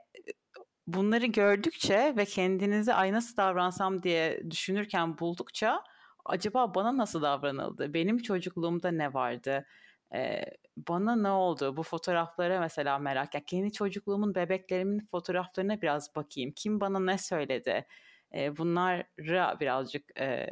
bunları 0.87 1.26
gördükçe 1.26 2.14
ve 2.16 2.24
kendinizi 2.24 2.94
ay 2.94 3.12
nasıl 3.12 3.37
davransam 3.37 4.03
diye 4.03 4.50
düşünürken 4.50 5.18
buldukça 5.18 5.83
acaba 6.24 6.74
bana 6.74 6.96
nasıl 6.96 7.22
davranıldı? 7.22 7.94
Benim 7.94 8.18
çocukluğumda 8.18 8.90
ne 8.90 9.14
vardı? 9.14 9.66
Ee, 10.14 10.42
bana 10.76 11.16
ne 11.16 11.29
oldu? 11.29 11.76
Bu 11.76 11.83
fotoğraflara 11.83 12.61
mesela 12.61 12.98
merak. 12.98 13.35
Ya 13.35 13.44
kendi 13.44 13.72
çocukluğumun 13.72 14.35
bebeklerimin 14.35 15.09
fotoğraflarına 15.11 15.83
biraz 15.83 16.16
bakayım. 16.16 16.53
Kim 16.57 16.81
bana 16.81 17.00
ne 17.00 17.18
söyledi? 17.18 17.87
Bunlara 18.35 19.61
birazcık 19.61 20.20
e, 20.20 20.46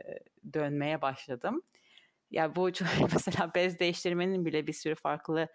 dönmeye 0.54 1.02
başladım. 1.02 1.62
Ya 2.30 2.56
bu 2.56 2.70
mesela 3.12 3.54
bez 3.54 3.78
değiştirmenin 3.78 4.44
bile 4.46 4.66
bir 4.66 4.72
sürü 4.72 4.94
farklı 4.94 5.48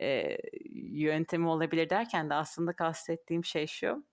e, 0.00 0.38
yöntemi 0.74 1.48
olabilir 1.48 1.90
derken 1.90 2.30
de 2.30 2.34
aslında 2.34 2.72
kastettiğim 2.72 3.44
şey 3.44 3.66
şu. 3.66 4.06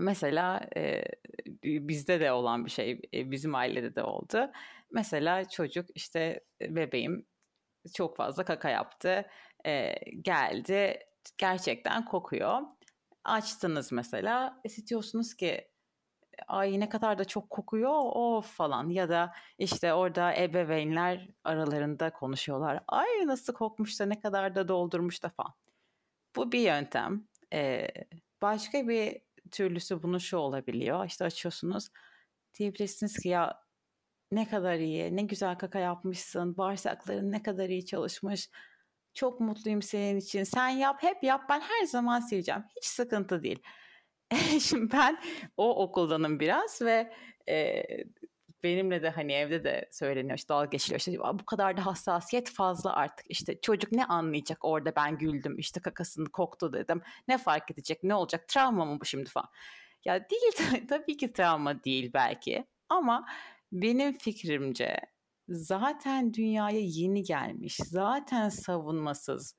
Mesela 0.00 0.68
e, 0.76 1.04
bizde 1.64 2.20
de 2.20 2.32
olan 2.32 2.66
bir 2.66 2.70
şey, 2.70 3.00
e, 3.14 3.30
bizim 3.30 3.54
ailede 3.54 3.94
de 3.94 4.02
oldu. 4.02 4.50
Mesela 4.90 5.48
çocuk 5.48 5.86
işte 5.94 6.40
bebeğim 6.60 7.26
çok 7.94 8.16
fazla 8.16 8.44
kaka 8.44 8.70
yaptı, 8.70 9.26
e, 9.66 9.94
geldi, 10.22 10.98
gerçekten 11.38 12.04
kokuyor. 12.04 12.60
Açtınız 13.24 13.92
mesela, 13.92 14.60
istiyorsunuz 14.64 15.34
ki 15.34 15.68
ay 16.48 16.80
ne 16.80 16.88
kadar 16.88 17.18
da 17.18 17.24
çok 17.24 17.50
kokuyor 17.50 17.92
o 17.94 18.40
falan 18.40 18.88
ya 18.88 19.08
da 19.08 19.32
işte 19.58 19.94
orada 19.94 20.34
ebeveynler 20.36 21.28
aralarında 21.44 22.12
konuşuyorlar. 22.12 22.84
Ay 22.88 23.06
nasıl 23.26 23.52
kokmuş 23.52 24.00
da 24.00 24.06
ne 24.06 24.20
kadar 24.20 24.54
da 24.54 24.68
doldurmuş 24.68 25.22
da 25.22 25.28
falan. 25.28 25.52
Bu 26.36 26.52
bir 26.52 26.60
yöntem. 26.60 27.28
Ee, 27.52 27.88
başka 28.42 28.88
bir 28.88 29.20
türlüsü 29.50 30.02
bunu 30.02 30.20
şu 30.20 30.36
olabiliyor. 30.36 31.06
İşte 31.06 31.24
açıyorsunuz 31.24 31.88
diyebilirsiniz 32.58 33.18
ki 33.18 33.28
ya 33.28 33.64
ne 34.32 34.48
kadar 34.48 34.74
iyi, 34.76 35.16
ne 35.16 35.22
güzel 35.22 35.58
kaka 35.58 35.78
yapmışsın, 35.78 36.56
bağırsakların 36.56 37.32
ne 37.32 37.42
kadar 37.42 37.68
iyi 37.68 37.86
çalışmış. 37.86 38.50
Çok 39.14 39.40
mutluyum 39.40 39.82
senin 39.82 40.16
için. 40.16 40.44
Sen 40.44 40.68
yap, 40.68 40.96
hep 41.02 41.24
yap. 41.24 41.42
Ben 41.48 41.60
her 41.60 41.86
zaman 41.86 42.20
sileceğim. 42.20 42.64
Hiç 42.76 42.84
sıkıntı 42.84 43.42
değil. 43.42 43.62
Şimdi 44.60 44.92
ben 44.92 45.18
o 45.56 45.82
okuldanım 45.84 46.40
biraz 46.40 46.82
ve 46.82 47.12
e, 47.48 47.82
benimle 48.62 49.02
de 49.02 49.10
hani 49.10 49.32
evde 49.32 49.64
de 49.64 49.88
söyleniyor 49.92 50.38
işte 50.38 50.48
dalga 50.48 50.66
geçiliyor. 50.66 50.98
İşte 50.98 51.18
bu 51.18 51.44
kadar 51.46 51.76
da 51.76 51.86
hassasiyet 51.86 52.50
fazla 52.50 52.92
artık. 52.92 53.26
İşte 53.28 53.60
çocuk 53.60 53.92
ne 53.92 54.04
anlayacak 54.04 54.64
orada? 54.64 54.96
Ben 54.96 55.18
güldüm 55.18 55.58
işte 55.58 55.80
kakasını 55.80 56.28
koktu 56.28 56.72
dedim. 56.72 57.02
Ne 57.28 57.38
fark 57.38 57.70
edecek? 57.70 58.02
Ne 58.02 58.14
olacak? 58.14 58.48
Travma 58.48 58.84
mı 58.84 59.00
bu 59.00 59.04
şimdi? 59.04 59.30
falan. 59.30 59.48
Ya 60.04 60.28
değil 60.30 60.86
tabii 60.88 61.16
ki 61.16 61.32
travma 61.32 61.84
değil 61.84 62.10
belki 62.14 62.64
ama 62.88 63.26
benim 63.72 64.12
fikrimce 64.12 64.96
zaten 65.48 66.34
dünyaya 66.34 66.80
yeni 66.80 67.22
gelmiş 67.22 67.76
zaten 67.76 68.48
savunmasız 68.48 69.56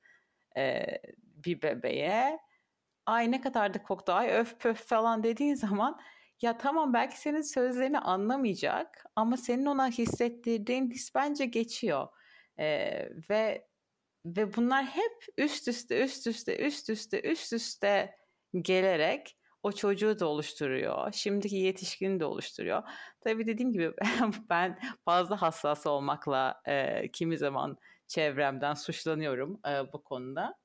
e, 0.56 0.86
bir 1.22 1.62
bebeğe 1.62 2.38
ay 3.06 3.30
ne 3.30 3.40
kadar 3.40 3.74
da 3.74 3.82
koktu 3.82 4.12
ay 4.12 4.30
öf 4.30 4.60
pöf 4.60 4.86
falan 4.86 5.22
dediğin 5.22 5.54
zaman 5.66 6.00
ya 6.42 6.58
tamam 6.58 6.92
belki 6.92 7.20
senin 7.20 7.42
sözlerini 7.42 7.98
anlamayacak 7.98 9.04
ama 9.16 9.36
senin 9.36 9.66
ona 9.66 9.88
hissettirdiğin 9.88 10.90
his 10.90 11.14
bence 11.14 11.46
geçiyor. 11.46 12.08
Ee, 12.58 13.08
ve 13.30 13.66
ve 14.26 14.56
bunlar 14.56 14.84
hep 14.84 15.24
üst 15.38 15.68
üste 15.68 16.04
üst 16.04 16.26
üste 16.26 16.66
üst 16.66 16.90
üste 16.90 17.22
üst 17.22 17.52
üste 17.52 18.16
gelerek 18.62 19.36
o 19.62 19.72
çocuğu 19.72 20.18
da 20.18 20.26
oluşturuyor. 20.26 21.12
Şimdiki 21.12 21.56
yetişkini 21.56 22.20
de 22.20 22.24
oluşturuyor. 22.24 22.82
Tabii 23.20 23.46
dediğim 23.46 23.72
gibi 23.72 23.92
ben 24.50 24.78
fazla 25.04 25.42
hassas 25.42 25.86
olmakla 25.86 26.60
e, 26.66 27.08
kimi 27.12 27.38
zaman 27.38 27.76
çevremden 28.06 28.74
suçlanıyorum 28.74 29.60
e, 29.68 29.92
bu 29.92 30.02
konuda. 30.02 30.58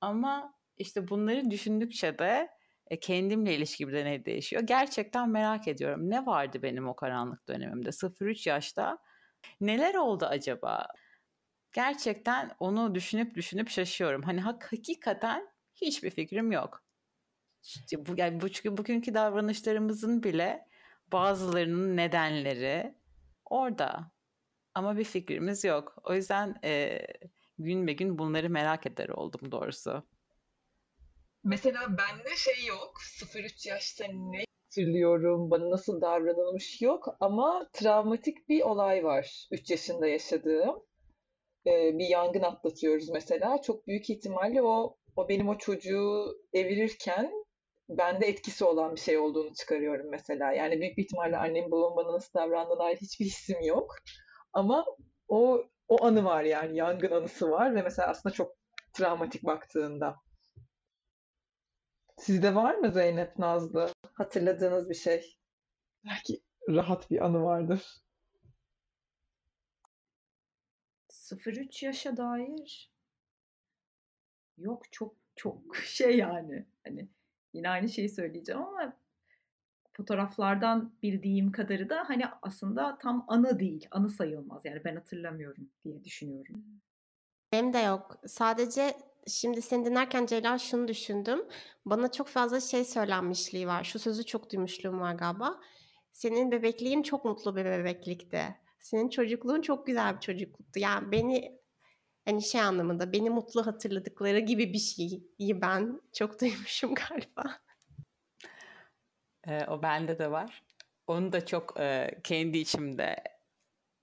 Ama 0.00 0.57
işte 0.78 1.08
bunları 1.08 1.50
düşündükçe 1.50 2.18
de 2.18 2.48
e, 2.86 3.00
kendimle 3.00 3.54
ilişkimde 3.54 4.04
ne 4.04 4.24
değişiyor? 4.24 4.62
Gerçekten 4.62 5.28
merak 5.30 5.68
ediyorum. 5.68 6.10
Ne 6.10 6.26
vardı 6.26 6.62
benim 6.62 6.88
o 6.88 6.96
karanlık 6.96 7.48
dönemimde? 7.48 7.92
0-3 7.92 8.48
yaşta 8.48 8.98
neler 9.60 9.94
oldu 9.94 10.26
acaba? 10.26 10.86
Gerçekten 11.72 12.50
onu 12.60 12.94
düşünüp 12.94 13.34
düşünüp 13.34 13.68
şaşıyorum. 13.68 14.22
Hani 14.22 14.40
hakikaten 14.40 15.48
hiçbir 15.74 16.10
fikrim 16.10 16.52
yok. 16.52 16.84
İşte 17.62 18.06
bu, 18.06 18.14
yani 18.16 18.40
bu, 18.40 18.76
bugünkü 18.76 19.14
davranışlarımızın 19.14 20.22
bile 20.22 20.66
bazılarının 21.12 21.96
nedenleri 21.96 22.94
orada. 23.44 24.10
Ama 24.74 24.96
bir 24.96 25.04
fikrimiz 25.04 25.64
yok. 25.64 25.96
O 26.04 26.14
yüzden 26.14 26.54
e, 26.64 27.06
gün 27.58 27.86
be 27.86 27.92
gün 27.92 28.18
bunları 28.18 28.50
merak 28.50 28.86
eder 28.86 29.08
oldum 29.08 29.52
doğrusu. 29.52 30.04
Mesela 31.44 31.80
bende 31.98 32.36
şey 32.36 32.66
yok. 32.66 33.00
0-3 33.00 33.68
yaşta 33.68 34.04
ne 34.08 34.44
hatırlıyorum, 34.68 35.50
bana 35.50 35.70
nasıl 35.70 36.00
davranılmış 36.00 36.82
yok 36.82 37.16
ama 37.20 37.68
travmatik 37.72 38.48
bir 38.48 38.62
olay 38.62 39.04
var 39.04 39.48
3 39.50 39.70
yaşında 39.70 40.06
yaşadığım. 40.06 40.82
Ee, 41.66 41.98
bir 41.98 42.08
yangın 42.08 42.42
atlatıyoruz 42.42 43.08
mesela. 43.08 43.62
Çok 43.62 43.86
büyük 43.86 44.10
ihtimalle 44.10 44.62
o 44.62 44.96
o 45.16 45.28
benim 45.28 45.48
o 45.48 45.58
çocuğu 45.58 46.38
evirirken 46.52 47.32
bende 47.88 48.26
etkisi 48.26 48.64
olan 48.64 48.94
bir 48.94 49.00
şey 49.00 49.18
olduğunu 49.18 49.54
çıkarıyorum 49.54 50.10
mesela. 50.10 50.52
Yani 50.52 50.80
büyük 50.80 50.98
bir 50.98 51.02
ihtimalle 51.02 51.36
annem 51.36 51.70
babam 51.70 51.96
bana 51.96 52.12
nasıl 52.12 52.38
davrandığına 52.38 52.84
ait 52.84 53.02
hiçbir 53.02 53.24
hissim 53.24 53.60
yok. 53.62 53.94
Ama 54.52 54.84
o 55.28 55.64
o 55.88 56.04
anı 56.04 56.24
var 56.24 56.44
yani 56.44 56.76
yangın 56.76 57.10
anısı 57.10 57.50
var 57.50 57.74
ve 57.74 57.82
mesela 57.82 58.08
aslında 58.08 58.34
çok 58.34 58.52
travmatik 58.92 59.44
baktığında. 59.44 60.16
Sizde 62.18 62.54
var 62.54 62.74
mı 62.74 62.90
Zeynep 62.92 63.38
Nazlı? 63.38 63.92
Hatırladığınız 64.12 64.88
bir 64.90 64.94
şey? 64.94 65.38
Belki 66.04 66.40
rahat 66.68 67.10
bir 67.10 67.24
anı 67.24 67.42
vardır. 67.42 68.02
0-3 71.08 71.84
yaşa 71.84 72.16
dair 72.16 72.90
yok 74.58 74.92
çok 74.92 75.14
çok 75.36 75.76
şey 75.84 76.16
yani 76.16 76.66
hani 76.84 77.08
yine 77.52 77.68
aynı 77.70 77.88
şeyi 77.88 78.08
söyleyeceğim 78.08 78.62
ama 78.62 78.96
fotoğraflardan 79.92 80.92
bildiğim 81.02 81.52
kadarı 81.52 81.90
da 81.90 82.08
hani 82.08 82.24
aslında 82.42 82.98
tam 82.98 83.24
anı 83.28 83.60
değil, 83.60 83.88
anı 83.90 84.10
sayılmaz. 84.10 84.64
Yani 84.64 84.84
ben 84.84 84.96
hatırlamıyorum 84.96 85.70
diye 85.84 86.04
düşünüyorum. 86.04 86.64
Benim 87.52 87.72
de 87.72 87.78
yok. 87.78 88.20
Sadece 88.26 88.96
Şimdi 89.28 89.62
seni 89.62 89.84
dinlerken 89.84 90.26
Celal 90.26 90.58
şunu 90.58 90.88
düşündüm. 90.88 91.48
Bana 91.86 92.12
çok 92.12 92.28
fazla 92.28 92.60
şey 92.60 92.84
söylenmişliği 92.84 93.66
var. 93.66 93.84
Şu 93.84 93.98
sözü 93.98 94.24
çok 94.26 94.52
duymuşluğum 94.52 95.00
var 95.00 95.14
galiba. 95.14 95.60
Senin 96.12 96.50
bebekliğin 96.50 97.02
çok 97.02 97.24
mutlu 97.24 97.56
bir 97.56 97.64
bebeklikti. 97.64 98.42
Senin 98.80 99.08
çocukluğun 99.08 99.60
çok 99.60 99.86
güzel 99.86 100.16
bir 100.16 100.20
çocukluktu. 100.20 100.80
Yani 100.80 101.12
beni 101.12 101.58
hani 102.24 102.42
şey 102.42 102.60
anlamında 102.60 103.12
beni 103.12 103.30
mutlu 103.30 103.66
hatırladıkları 103.66 104.38
gibi 104.38 104.72
bir 104.72 104.78
şeyi 104.78 105.60
ben 105.60 106.00
çok 106.12 106.40
duymuşum 106.40 106.94
galiba. 106.94 107.60
Ee, 109.46 109.64
o 109.64 109.82
bende 109.82 110.18
de 110.18 110.30
var. 110.30 110.64
Onu 111.06 111.32
da 111.32 111.46
çok 111.46 111.80
e, 111.80 112.20
kendi 112.24 112.58
içimde 112.58 113.16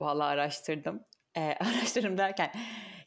vallahi 0.02 0.28
araştırdım. 0.28 1.04
E, 1.38 1.42
araştırdım 1.42 2.18
derken 2.18 2.52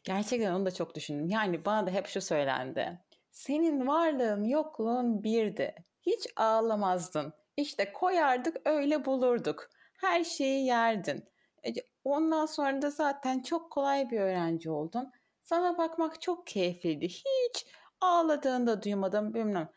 gerçekten 0.03 0.53
onu 0.53 0.65
da 0.65 0.71
çok 0.71 0.95
düşündüm. 0.95 1.27
Yani 1.27 1.65
bana 1.65 1.87
da 1.87 1.91
hep 1.91 2.07
şu 2.07 2.21
söylendi. 2.21 2.99
Senin 3.31 3.87
varlığın 3.87 4.43
yokluğun 4.43 5.23
birdi. 5.23 5.75
Hiç 6.01 6.27
ağlamazdın. 6.35 7.33
İşte 7.57 7.93
koyardık 7.93 8.57
öyle 8.65 9.05
bulurduk. 9.05 9.69
Her 10.01 10.23
şeyi 10.23 10.65
yerdin. 10.65 11.25
E, 11.65 11.69
ondan 12.03 12.45
sonra 12.45 12.81
da 12.81 12.89
zaten 12.89 13.39
çok 13.41 13.71
kolay 13.71 14.11
bir 14.11 14.19
öğrenci 14.19 14.71
oldun. 14.71 15.11
Sana 15.41 15.77
bakmak 15.77 16.21
çok 16.21 16.47
keyifliydi. 16.47 17.07
Hiç 17.07 17.67
ağladığını 18.01 18.67
da 18.67 18.83
duymadım 18.83 19.33
bilmem. 19.33 19.69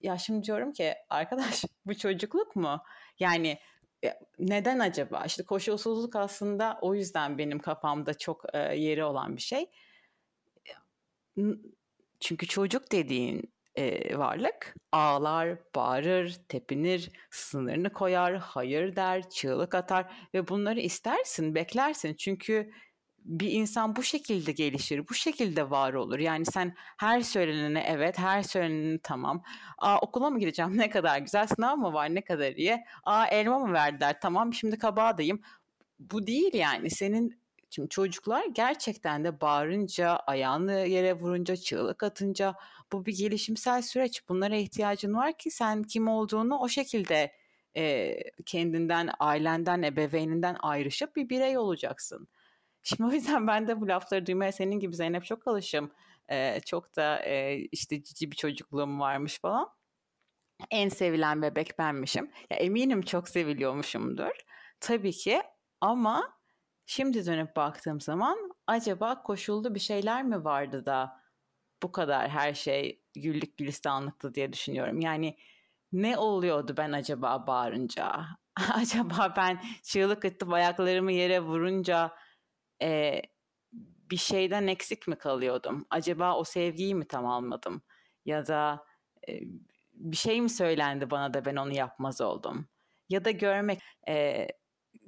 Ya 0.00 0.18
şimdi 0.18 0.46
diyorum 0.46 0.72
ki 0.72 0.94
arkadaş 1.10 1.64
bu 1.86 1.94
çocukluk 1.94 2.56
mu? 2.56 2.82
Yani 3.18 3.58
neden 4.38 4.78
acaba? 4.78 5.24
İşte 5.26 5.42
koşulsuzluk 5.42 6.16
aslında 6.16 6.78
o 6.80 6.94
yüzden 6.94 7.38
benim 7.38 7.58
kafamda 7.58 8.18
çok 8.18 8.44
e, 8.54 8.58
yeri 8.58 9.04
olan 9.04 9.36
bir 9.36 9.42
şey. 9.42 9.70
Çünkü 12.20 12.46
çocuk 12.46 12.92
dediğin 12.92 13.52
e, 13.74 14.18
varlık 14.18 14.74
ağlar, 14.92 15.58
bağırır, 15.74 16.40
tepinir, 16.48 17.10
sınırını 17.30 17.92
koyar, 17.92 18.36
hayır 18.36 18.96
der, 18.96 19.30
çığlık 19.30 19.74
atar 19.74 20.12
ve 20.34 20.48
bunları 20.48 20.80
istersin, 20.80 21.54
beklersin. 21.54 22.14
Çünkü 22.14 22.70
bir 23.24 23.52
insan 23.52 23.96
bu 23.96 24.02
şekilde 24.02 24.52
gelişir, 24.52 25.08
bu 25.08 25.14
şekilde 25.14 25.70
var 25.70 25.92
olur. 25.94 26.18
Yani 26.18 26.46
sen 26.46 26.74
her 26.96 27.20
söylenene 27.20 27.84
evet, 27.88 28.18
her 28.18 28.42
söylenene 28.42 28.98
tamam. 29.02 29.42
Aa 29.78 29.98
okula 29.98 30.30
mı 30.30 30.38
gideceğim 30.38 30.72
ne 30.78 30.90
kadar 30.90 31.18
güzel, 31.18 31.46
sınav 31.46 31.76
mı 31.76 31.92
var 31.92 32.14
ne 32.14 32.24
kadar 32.24 32.52
iyi. 32.52 32.84
Aa 33.04 33.26
elma 33.26 33.58
mı 33.58 33.72
verdiler 33.72 34.20
tamam 34.20 34.54
şimdi 34.54 34.78
kabağdayım. 34.78 35.40
Bu 35.98 36.26
değil 36.26 36.54
yani 36.54 36.90
senin 36.90 37.42
Şimdi 37.74 37.88
çocuklar 37.88 38.44
gerçekten 38.46 39.24
de 39.24 39.40
bağırınca, 39.40 40.16
ayağını 40.16 40.72
yere 40.72 41.12
vurunca, 41.14 41.56
çığlık 41.56 42.02
atınca 42.02 42.54
bu 42.92 43.06
bir 43.06 43.16
gelişimsel 43.16 43.82
süreç. 43.82 44.28
Bunlara 44.28 44.56
ihtiyacın 44.56 45.14
var 45.14 45.38
ki 45.38 45.50
sen 45.50 45.82
kim 45.82 46.08
olduğunu 46.08 46.58
o 46.58 46.68
şekilde 46.68 47.32
e, 47.76 48.16
kendinden, 48.46 49.10
ailenden, 49.20 49.82
ebeveyninden 49.82 50.56
ayrışıp 50.60 51.16
bir 51.16 51.28
birey 51.28 51.58
olacaksın. 51.58 52.28
Şimdi 52.82 53.10
o 53.10 53.12
yüzden 53.12 53.46
ben 53.46 53.68
de 53.68 53.80
bu 53.80 53.88
lafları 53.88 54.26
duymaya 54.26 54.52
senin 54.52 54.80
gibi 54.80 54.96
Zeynep 54.96 55.24
çok 55.24 55.48
alışım. 55.48 55.92
Ee, 56.30 56.60
çok 56.66 56.96
da 56.96 57.18
e, 57.24 57.56
işte 57.56 58.02
cici 58.02 58.30
bir 58.30 58.36
çocukluğum 58.36 59.00
varmış 59.00 59.40
falan. 59.40 59.68
En 60.70 60.88
sevilen 60.88 61.42
bebek 61.42 61.78
benmişim. 61.78 62.30
Ya 62.50 62.56
eminim 62.56 63.02
çok 63.02 63.28
seviliyormuşumdur. 63.28 64.30
Tabii 64.80 65.12
ki 65.12 65.42
ama 65.80 66.32
şimdi 66.86 67.26
dönüp 67.26 67.56
baktığım 67.56 68.00
zaman 68.00 68.52
acaba 68.66 69.22
koşullu 69.22 69.74
bir 69.74 69.80
şeyler 69.80 70.24
mi 70.24 70.44
vardı 70.44 70.86
da 70.86 71.22
bu 71.82 71.92
kadar 71.92 72.28
her 72.28 72.54
şey 72.54 73.02
güllük 73.14 73.58
gülistanlıktı 73.58 74.34
diye 74.34 74.52
düşünüyorum. 74.52 75.00
Yani 75.00 75.36
ne 75.92 76.18
oluyordu 76.18 76.74
ben 76.76 76.92
acaba 76.92 77.46
bağırınca? 77.46 78.26
acaba 78.74 79.34
ben 79.36 79.62
çığlık 79.82 80.24
atıp 80.24 80.52
ayaklarımı 80.52 81.12
yere 81.12 81.40
vurunca 81.40 82.12
e, 82.82 83.22
bir 84.10 84.16
şeyden 84.16 84.66
eksik 84.66 85.08
mi 85.08 85.16
kalıyordum? 85.16 85.86
Acaba 85.90 86.36
o 86.36 86.44
sevgiyi 86.44 86.94
mi 86.94 87.04
tam 87.08 87.26
almadım? 87.26 87.82
Ya 88.24 88.46
da 88.46 88.84
e, 89.28 89.40
bir 89.92 90.16
şey 90.16 90.40
mi 90.40 90.50
söylendi 90.50 91.10
bana 91.10 91.34
da 91.34 91.44
ben 91.44 91.56
onu 91.56 91.72
yapmaz 91.76 92.20
oldum? 92.20 92.68
Ya 93.08 93.24
da 93.24 93.30
görmek, 93.30 93.80
e, 94.08 94.46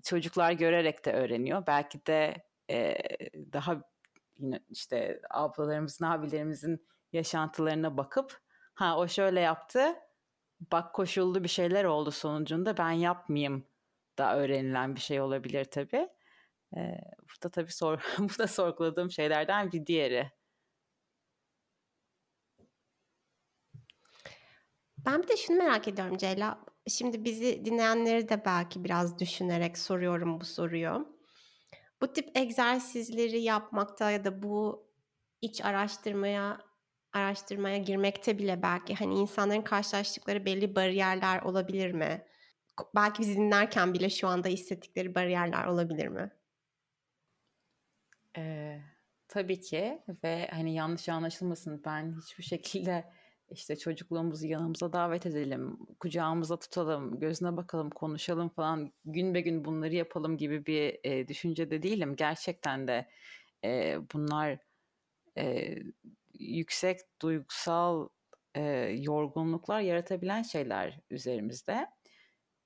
çocuklar 0.04 0.52
görerek 0.52 1.04
de 1.04 1.12
öğreniyor. 1.12 1.66
Belki 1.66 2.06
de 2.06 2.34
e, 2.70 2.96
daha 3.52 3.82
yine 4.38 4.60
işte 4.70 5.20
ablalarımızın, 5.30 6.04
abilerimizin 6.04 6.86
yaşantılarına 7.12 7.96
bakıp 7.96 8.40
ha 8.74 8.98
o 8.98 9.08
şöyle 9.08 9.40
yaptı, 9.40 9.94
bak 10.72 10.94
koşullu 10.94 11.44
bir 11.44 11.48
şeyler 11.48 11.84
oldu 11.84 12.10
sonucunda 12.10 12.76
ben 12.76 12.90
yapmayayım 12.90 13.66
da 14.18 14.36
öğrenilen 14.36 14.94
bir 14.96 15.00
şey 15.00 15.20
olabilir 15.20 15.64
tabii. 15.64 16.08
E, 16.76 16.80
bu 17.22 17.42
da 17.44 17.50
tabii 17.50 17.72
sor, 17.72 17.98
bu 18.18 18.38
da 18.38 18.46
sorguladığım 18.46 19.10
şeylerden 19.10 19.72
bir 19.72 19.86
diğeri. 19.86 20.30
Ben 25.06 25.22
bir 25.22 25.28
de 25.28 25.36
şunu 25.36 25.56
merak 25.56 25.88
ediyorum 25.88 26.16
Ceyla. 26.16 26.64
Şimdi 26.88 27.24
bizi 27.24 27.64
dinleyenleri 27.64 28.28
de 28.28 28.44
belki 28.44 28.84
biraz 28.84 29.18
düşünerek 29.18 29.78
soruyorum 29.78 30.40
bu 30.40 30.44
soruyu. 30.44 31.14
Bu 32.00 32.12
tip 32.12 32.36
egzersizleri 32.36 33.40
yapmakta 33.40 34.10
ya 34.10 34.24
da 34.24 34.42
bu 34.42 34.86
iç 35.42 35.64
araştırmaya 35.64 36.58
araştırmaya 37.12 37.78
girmekte 37.78 38.38
bile 38.38 38.62
belki 38.62 38.94
hani 38.94 39.14
insanların 39.14 39.62
karşılaştıkları 39.62 40.44
belli 40.44 40.76
bariyerler 40.76 41.42
olabilir 41.42 41.92
mi? 41.92 42.26
Belki 42.94 43.22
bizi 43.22 43.36
dinlerken 43.36 43.94
bile 43.94 44.10
şu 44.10 44.28
anda 44.28 44.48
hissettikleri 44.48 45.14
bariyerler 45.14 45.64
olabilir 45.64 46.08
mi? 46.08 46.30
Eee, 48.36 48.82
tabii 49.28 49.60
ki 49.60 50.02
ve 50.24 50.48
hani 50.52 50.74
yanlış 50.74 51.08
anlaşılmasın 51.08 51.82
ben 51.84 52.16
hiçbir 52.22 52.44
şekilde 52.44 53.04
işte 53.50 53.76
çocukluğumuzu 53.76 54.46
yanımıza 54.46 54.92
davet 54.92 55.26
edelim, 55.26 55.78
kucağımıza 56.00 56.58
tutalım, 56.58 57.20
gözüne 57.20 57.56
bakalım, 57.56 57.90
konuşalım 57.90 58.48
falan, 58.48 58.92
gün 59.04 59.34
be 59.34 59.40
gün 59.40 59.64
bunları 59.64 59.94
yapalım 59.94 60.36
gibi 60.36 60.66
bir 60.66 60.98
e, 61.04 61.28
düşüncede 61.28 61.82
değilim. 61.82 62.16
Gerçekten 62.16 62.88
de 62.88 63.08
e, 63.64 63.98
bunlar 64.14 64.58
e, 65.38 65.74
yüksek 66.40 67.00
duygusal 67.22 68.08
e, 68.54 68.62
yorgunluklar 69.00 69.80
yaratabilen 69.80 70.42
şeyler 70.42 71.00
üzerimizde 71.10 71.86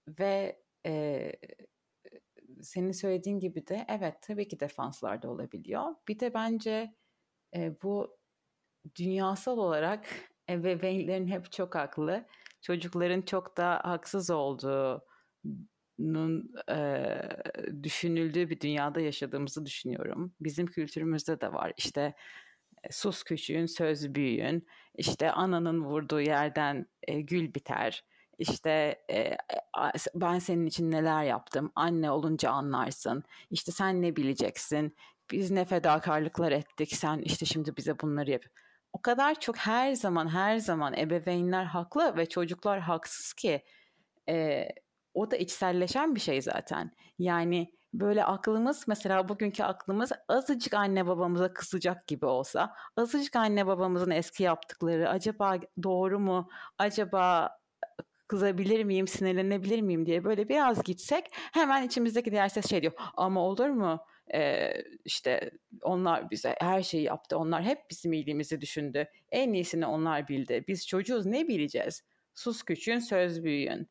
ve 0.09 0.63
e, 0.87 1.33
senin 2.63 2.93
söylediğin 2.93 3.41
gibi 3.41 3.67
de 3.67 3.87
evet 3.89 4.15
tabii 4.23 4.49
ki 4.49 4.61
defanslarda 4.61 5.31
olabiliyor. 5.31 5.95
Bir 6.09 6.21
de 6.21 6.35
bence 6.35 6.95
e, 7.57 7.83
bu 7.83 8.19
dünyasal 8.97 9.59
olarak 9.59 10.07
ebeveynlerin 10.51 11.27
hep 11.27 11.53
çok 11.53 11.75
haklı. 11.75 12.27
Çocukların 12.63 13.23
çok 13.23 13.57
da 13.57 13.81
haksız 13.85 14.31
olduğunun 14.31 15.03
e, 16.71 17.07
düşünüldüğü 17.83 18.51
bir 18.51 18.61
dünyada 18.61 19.01
yaşadığımızı 19.01 19.67
düşünüyorum. 19.67 20.35
Bizim 20.41 20.67
kültürümüzde 20.67 21.41
de 21.41 21.53
var. 21.53 21.73
İşte 21.77 22.15
sus 22.91 23.23
küçüğün 23.23 23.67
söz 23.67 24.15
büyüğün. 24.15 24.67
İşte 24.95 25.33
ananın 25.33 25.85
vurduğu 25.85 26.21
yerden 26.21 26.87
e, 27.03 27.21
gül 27.21 27.55
biter 27.55 28.05
işte 28.39 29.03
e, 29.11 29.37
ben 30.15 30.39
senin 30.39 30.67
için 30.67 30.91
neler 30.91 31.25
yaptım, 31.25 31.73
anne 31.75 32.11
olunca 32.11 32.51
anlarsın, 32.51 33.25
işte 33.51 33.73
sen 33.73 34.03
ne 34.03 34.17
bileceksin, 34.17 34.97
biz 35.31 35.51
ne 35.51 35.65
fedakarlıklar 35.65 36.53
ettik, 36.53 36.95
sen 36.95 37.19
işte 37.19 37.47
şimdi 37.47 37.77
bize 37.77 38.01
bunları 38.01 38.31
yap. 38.31 38.43
O 38.93 39.03
kadar 39.03 39.41
çok 39.41 39.57
her 39.57 39.93
zaman 39.93 40.29
her 40.29 40.59
zaman 40.59 40.95
ebeveynler 40.95 41.65
haklı 41.65 42.17
ve 42.17 42.27
çocuklar 42.27 42.81
haksız 42.81 43.33
ki 43.33 43.65
e, 44.29 44.69
o 45.15 45.31
da 45.31 45.37
içselleşen 45.37 46.15
bir 46.15 46.21
şey 46.21 46.43
zaten. 46.43 46.91
Yani 47.19 47.73
böyle 47.95 48.25
aklımız 48.25 48.85
mesela 48.89 49.29
bugünkü 49.29 49.63
aklımız 49.63 50.13
azıcık 50.29 50.75
anne 50.75 51.07
babamıza 51.07 51.53
kızacak 51.53 52.07
gibi 52.07 52.27
olsa, 52.27 52.75
azıcık 52.97 53.37
anne 53.37 53.67
babamızın 53.67 54.11
eski 54.11 54.43
yaptıkları 54.43 55.09
acaba 55.09 55.57
doğru 55.83 56.19
mu, 56.19 56.49
acaba 56.79 57.51
kızabilir 58.29 58.85
miyim, 58.85 59.09
sinirlenebilir 59.09 59.81
miyim 59.81 60.07
diye 60.07 60.25
böyle 60.25 60.49
biraz 60.49 60.83
gitsek 60.83 61.25
hemen 61.33 61.83
içimizdeki 61.83 62.31
diğer 62.31 62.49
ses 62.49 62.71
şey 62.71 62.83
diyor. 62.83 62.93
Ama 63.15 63.41
olur 63.41 63.69
mu? 63.69 64.01
Ee, 64.35 64.73
işte 65.05 65.51
onlar 65.83 66.31
bize 66.31 66.55
her 66.61 66.83
şeyi 66.83 67.03
yaptı. 67.03 67.39
Onlar 67.39 67.63
hep 67.63 67.79
bizim 67.91 68.13
iyiliğimizi 68.13 68.61
düşündü. 68.61 69.09
En 69.31 69.53
iyisini 69.53 69.87
onlar 69.87 70.29
bildi. 70.29 70.65
Biz 70.69 70.87
çocuğuz 70.87 71.27
ne 71.27 71.49
bileceğiz? 71.49 72.03
Sus 72.35 72.63
küçüğün 72.63 72.99
söz 72.99 73.45
büyüğün. 73.45 73.89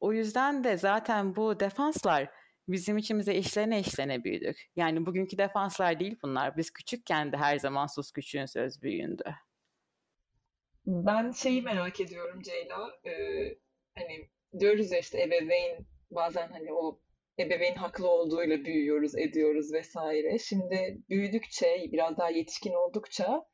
O 0.00 0.12
yüzden 0.12 0.64
de 0.64 0.76
zaten 0.76 1.36
bu 1.36 1.60
defanslar 1.60 2.30
bizim 2.68 2.98
içimize 2.98 3.34
işlene 3.34 3.80
işlene 3.80 4.24
büyüdük. 4.24 4.70
Yani 4.76 5.06
bugünkü 5.06 5.38
defanslar 5.38 6.00
değil 6.00 6.16
bunlar. 6.22 6.56
Biz 6.56 6.70
küçükken 6.70 7.32
de 7.32 7.36
her 7.36 7.58
zaman 7.58 7.86
sus 7.86 8.12
küçüğün 8.12 8.46
söz 8.46 8.82
büyüğündü. 8.82 9.34
Ben 10.88 11.30
şeyi 11.30 11.62
merak 11.62 12.00
ediyorum 12.00 12.42
Ceyla. 12.42 12.90
Ee, 13.06 13.10
hani 13.94 14.28
diyoruz 14.58 14.92
ya 14.92 14.98
işte 14.98 15.22
ebeveyn 15.22 15.86
bazen 16.10 16.48
hani 16.48 16.72
o 16.72 17.00
ebeveyn 17.38 17.74
haklı 17.74 18.10
olduğuyla 18.10 18.64
büyüyoruz, 18.64 19.18
ediyoruz 19.18 19.72
vesaire. 19.72 20.38
Şimdi 20.38 20.98
büyüdükçe, 21.08 21.88
biraz 21.92 22.18
daha 22.18 22.30
yetişkin 22.30 22.72
oldukça 22.72 23.44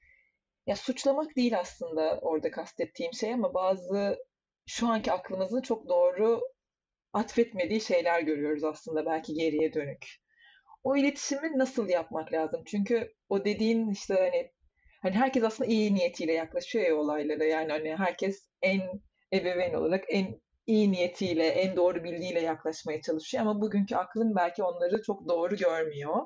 ya 0.67 0.77
suçlamak 0.77 1.37
değil 1.37 1.59
aslında 1.59 2.19
orada 2.23 2.51
kastettiğim 2.51 3.13
şey 3.13 3.35
ama 3.35 3.55
bazı 3.55 4.19
şu 4.67 4.87
anki 4.89 5.13
aklımızın 5.13 5.63
çok 5.63 5.89
doğru 5.89 6.41
atfetmediği 7.13 7.81
şeyler 7.81 8.21
görüyoruz 8.21 8.65
aslında 8.65 9.07
belki 9.07 9.35
geriye 9.35 9.75
dönük. 9.75 10.07
O 10.85 10.97
iletişimi 10.97 11.59
nasıl 11.59 11.89
yapmak 11.89 12.33
lazım? 12.33 12.63
Çünkü 12.67 13.15
o 13.29 13.45
dediğin 13.45 13.91
işte 13.91 14.15
hani 14.15 14.54
hani 15.05 15.15
herkes 15.15 15.45
aslında 15.45 15.71
iyi 15.71 15.95
niyetiyle 15.95 16.33
yaklaşıyor 16.33 16.87
ya 16.87 16.97
olaylara. 16.97 17.45
Yani 17.45 17.73
hani 17.73 17.97
herkes 17.97 18.49
en 18.63 18.81
ebeveyn 19.33 19.75
olarak 19.75 20.05
en 20.09 20.41
iyi 20.67 20.93
niyetiyle, 20.93 21.47
en 21.47 21.77
doğru 21.77 22.05
bildiğiyle 22.05 22.41
yaklaşmaya 22.41 23.03
çalışıyor 23.03 23.43
ama 23.43 23.61
bugünkü 23.61 23.97
aklım 23.97 24.37
belki 24.37 24.63
onları 24.63 25.03
çok 25.03 25.29
doğru 25.29 25.57
görmüyor. 25.57 26.17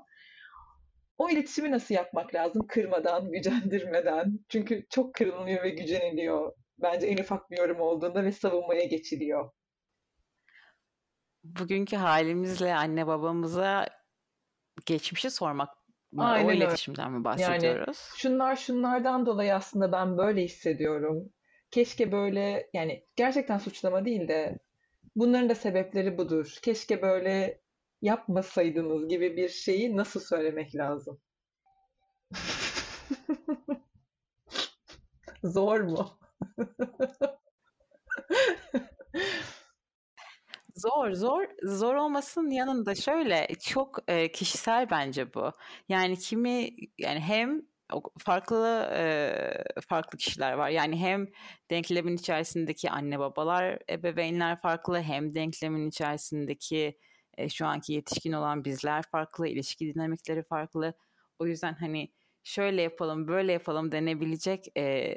O 1.18 1.30
iletişimi 1.30 1.70
nasıl 1.70 1.94
yapmak 1.94 2.34
lazım? 2.34 2.66
Kırmadan, 2.66 3.30
gücendirmeden. 3.32 4.40
Çünkü 4.48 4.86
çok 4.90 5.14
kırılıyor 5.14 5.62
ve 5.64 5.70
güceniliyor. 5.70 6.52
Bence 6.78 7.06
en 7.06 7.18
ufak 7.18 7.50
bir 7.50 7.58
yorum 7.58 7.80
olduğunda 7.80 8.24
ve 8.24 8.32
savunmaya 8.32 8.84
geçiliyor. 8.84 9.50
Bugünkü 11.44 11.96
halimizle 11.96 12.74
anne 12.74 13.06
babamıza 13.06 13.86
geçmişi 14.86 15.30
sormak 15.30 15.77
mı? 16.12 16.24
Aynen 16.24 16.46
o 16.46 16.50
öyle. 16.50 16.64
iletişimden 16.64 17.12
mi 17.12 17.24
bahsediyoruz? 17.24 17.98
Yani 17.98 18.16
şunlar 18.16 18.56
şunlardan 18.56 19.26
dolayı 19.26 19.54
aslında 19.54 19.92
ben 19.92 20.18
böyle 20.18 20.42
hissediyorum. 20.42 21.32
Keşke 21.70 22.12
böyle 22.12 22.70
yani 22.72 23.04
gerçekten 23.16 23.58
suçlama 23.58 24.04
değil 24.04 24.28
de 24.28 24.58
bunların 25.16 25.48
da 25.48 25.54
sebepleri 25.54 26.18
budur. 26.18 26.58
Keşke 26.62 27.02
böyle 27.02 27.60
yapmasaydınız 28.02 29.08
gibi 29.08 29.36
bir 29.36 29.48
şeyi 29.48 29.96
nasıl 29.96 30.20
söylemek 30.20 30.76
lazım? 30.76 31.20
Zor 35.42 35.80
mu? 35.80 36.18
Zor, 40.78 41.12
zor, 41.12 41.44
zor 41.62 41.94
olmasının 41.94 42.50
yanında 42.50 42.94
şöyle 42.94 43.48
çok 43.60 43.98
e, 44.08 44.32
kişisel 44.32 44.90
bence 44.90 45.34
bu. 45.34 45.52
Yani 45.88 46.18
kimi 46.18 46.70
yani 46.98 47.20
hem 47.20 47.62
farklı 48.18 48.90
e, 48.94 49.80
farklı 49.88 50.18
kişiler 50.18 50.52
var. 50.52 50.68
Yani 50.70 50.96
hem 50.96 51.26
denklemin 51.70 52.16
içerisindeki 52.16 52.90
anne 52.90 53.18
babalar, 53.18 53.78
ebeveynler 53.90 54.60
farklı, 54.60 55.00
hem 55.02 55.34
denklemin 55.34 55.88
içerisindeki 55.88 56.98
e, 57.38 57.48
şu 57.48 57.66
anki 57.66 57.92
yetişkin 57.92 58.32
olan 58.32 58.64
bizler 58.64 59.02
farklı, 59.02 59.48
ilişki 59.48 59.94
dinamikleri 59.94 60.42
farklı. 60.42 60.94
O 61.38 61.46
yüzden 61.46 61.74
hani 61.74 62.12
şöyle 62.44 62.82
yapalım, 62.82 63.28
böyle 63.28 63.52
yapalım 63.52 63.92
denebilecek 63.92 64.64
e, 64.78 65.14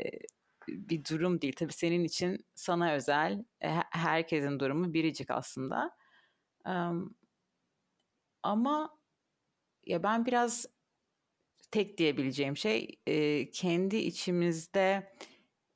bir 0.71 1.05
durum 1.05 1.41
değil. 1.41 1.53
Tabii 1.57 1.73
senin 1.73 2.03
için 2.03 2.45
sana 2.55 2.93
özel, 2.93 3.45
e, 3.63 3.69
herkesin 3.91 4.59
durumu 4.59 4.93
biricik 4.93 5.31
aslında. 5.31 5.95
Ama 8.43 8.97
ya 9.85 10.03
ben 10.03 10.25
biraz 10.25 10.65
tek 11.71 11.97
diyebileceğim 11.97 12.57
şey 12.57 12.99
e, 13.07 13.49
kendi 13.51 13.97
içimizde 13.97 15.13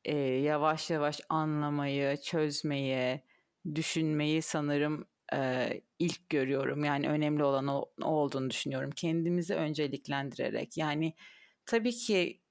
e, 0.05 0.17
yavaş 0.17 0.89
yavaş 0.89 1.21
anlamayı, 1.29 2.17
çözmeyi, 2.17 3.21
düşünmeyi 3.75 4.41
sanırım 4.41 5.05
ilk 5.99 6.29
görüyorum. 6.29 6.83
Yani 6.83 7.09
önemli 7.09 7.43
olan 7.43 7.67
o, 7.67 7.85
olduğunu 8.01 8.49
düşünüyorum. 8.49 8.91
Kendimizi 8.91 9.55
önceliklendirerek. 9.55 10.77
Yani 10.77 11.13
tabii 11.65 11.91
ki 11.91 12.41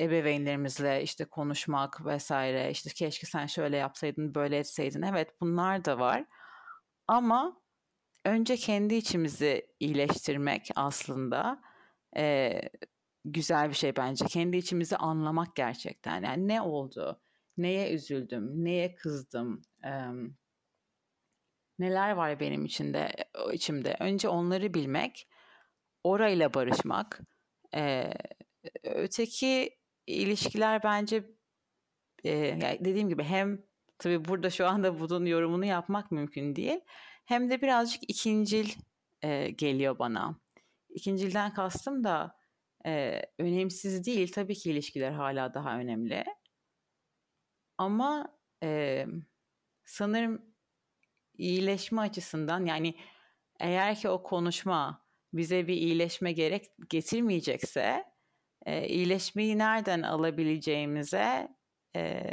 ebeveynlerimizle 0.00 1.02
işte 1.02 1.24
konuşmak 1.24 2.06
vesaire 2.06 2.70
işte 2.70 2.90
keşke 2.90 3.26
sen 3.26 3.46
şöyle 3.46 3.76
yapsaydın 3.76 4.34
böyle 4.34 4.58
etseydin. 4.58 5.02
Evet 5.02 5.40
bunlar 5.40 5.84
da 5.84 5.98
var. 5.98 6.24
Ama 7.08 7.62
önce 8.24 8.56
kendi 8.56 8.94
içimizi 8.94 9.66
iyileştirmek 9.80 10.68
aslında 10.76 11.62
e, 12.16 12.52
güzel 13.24 13.68
bir 13.68 13.74
şey 13.74 13.96
bence. 13.96 14.24
Kendi 14.24 14.56
içimizi 14.56 14.96
anlamak 14.96 15.56
gerçekten. 15.56 16.22
Yani 16.22 16.48
ne 16.48 16.62
oldu? 16.62 17.20
Neye 17.56 17.94
üzüldüm? 17.94 18.64
Neye 18.64 18.94
kızdım? 18.94 19.62
E, 19.84 19.90
neler 21.78 22.10
var 22.10 22.40
benim 22.40 22.64
içinde 22.64 23.12
içimde? 23.52 23.96
Önce 24.00 24.28
onları 24.28 24.74
bilmek 24.74 25.28
orayla 26.04 26.54
barışmak 26.54 27.20
e, 27.74 28.10
öteki 28.82 29.81
ilişkiler 30.06 30.82
bence 30.82 31.24
e, 32.24 32.30
yani 32.30 32.78
dediğim 32.80 33.08
gibi 33.08 33.22
hem 33.22 33.62
tabii 33.98 34.24
burada 34.24 34.50
şu 34.50 34.66
anda 34.66 35.00
bunun 35.00 35.26
yorumunu 35.26 35.64
yapmak 35.64 36.10
mümkün 36.10 36.56
değil. 36.56 36.80
Hem 37.24 37.50
de 37.50 37.62
birazcık 37.62 38.10
ikincil 38.10 38.68
e, 39.22 39.50
geliyor 39.50 39.98
bana. 39.98 40.40
İkincilden 40.90 41.54
kastım 41.54 42.04
da 42.04 42.36
e, 42.86 43.22
önemsiz 43.38 44.06
değil. 44.06 44.32
Tabii 44.32 44.54
ki 44.54 44.70
ilişkiler 44.70 45.12
hala 45.12 45.54
daha 45.54 45.78
önemli. 45.78 46.24
Ama 47.78 48.38
e, 48.62 49.06
sanırım 49.84 50.54
iyileşme 51.38 52.00
açısından 52.00 52.66
yani 52.66 52.94
eğer 53.60 53.96
ki 53.96 54.08
o 54.08 54.22
konuşma 54.22 55.06
bize 55.32 55.66
bir 55.68 55.74
iyileşme 55.74 56.32
gerek 56.32 56.66
getirmeyecekse 56.90 58.11
e, 58.66 58.88
iyileşmeyi 58.88 59.58
nereden 59.58 60.02
alabileceğimize 60.02 61.48
e, 61.96 62.24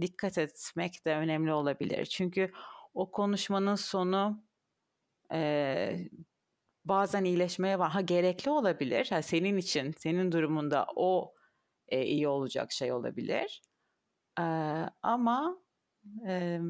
dikkat 0.00 0.38
etmek 0.38 1.06
de 1.06 1.14
önemli 1.16 1.52
olabilir. 1.52 2.06
Çünkü 2.06 2.52
o 2.94 3.10
konuşmanın 3.10 3.74
sonu 3.74 4.44
e, 5.32 6.10
bazen 6.84 7.24
iyileşmeye 7.24 7.78
var. 7.78 7.90
Ha 7.90 8.00
gerekli 8.00 8.50
olabilir. 8.50 9.06
Ha, 9.10 9.22
senin 9.22 9.56
için, 9.56 9.92
senin 9.98 10.32
durumunda 10.32 10.86
o 10.96 11.34
e, 11.88 12.04
iyi 12.04 12.28
olacak 12.28 12.72
şey 12.72 12.92
olabilir. 12.92 13.62
E, 14.40 14.44
ama 15.02 15.58
e, 16.26 16.60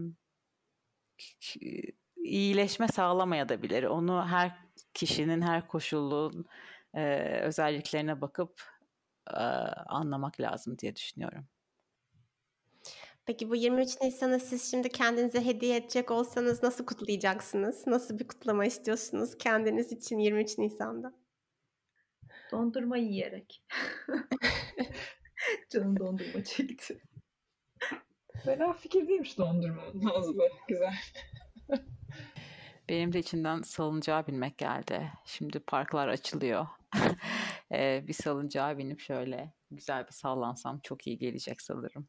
iyileşme 2.17 2.89
sağlamayabilir. 2.89 3.85
Onu 3.85 4.27
her 4.27 4.59
kişinin, 4.95 5.43
her 5.43 5.69
koşulun 5.69 6.47
e, 6.95 7.23
özelliklerine 7.43 8.21
bakıp 8.21 8.78
anlamak 9.87 10.41
lazım 10.41 10.79
diye 10.79 10.97
düşünüyorum. 10.97 11.47
Peki 13.26 13.51
bu 13.51 13.57
23 13.57 14.01
Nisan'ı 14.01 14.41
siz 14.41 14.70
şimdi 14.70 14.89
kendinize 14.89 15.45
hediye 15.45 15.76
edecek 15.76 16.11
olsanız 16.11 16.62
nasıl 16.62 16.87
kutlayacaksınız? 16.87 17.87
Nasıl 17.87 18.18
bir 18.18 18.29
kutlama 18.29 18.64
istiyorsunuz 18.64 19.39
kendiniz 19.39 19.93
için 19.93 20.18
23 20.18 20.59
Nisan'da? 20.59 21.12
Dondurma 22.53 22.97
yiyerek. 22.97 23.62
Canım 25.70 25.99
dondurma 25.99 26.45
çekti. 26.45 27.01
Fena 28.45 28.72
fikir 28.72 29.09
değilmiş 29.09 29.39
dondurma. 29.39 29.83
Nazlı. 29.95 30.49
Güzel. 30.68 30.95
Benim 32.89 33.12
de 33.12 33.18
içinden 33.18 33.62
salıncağa 33.62 34.26
binmek 34.26 34.59
geldi. 34.59 35.12
Şimdi 35.24 35.61
parklar 35.61 36.09
açılıyor. 36.09 36.66
bir 38.09 38.12
salıncağa 38.12 38.78
binip 38.78 39.01
şöyle 39.01 39.53
güzel 39.70 40.07
bir 40.07 40.12
sallansam 40.12 40.80
çok 40.82 41.07
iyi 41.07 41.18
gelecek 41.18 41.62
sanırım. 41.62 42.09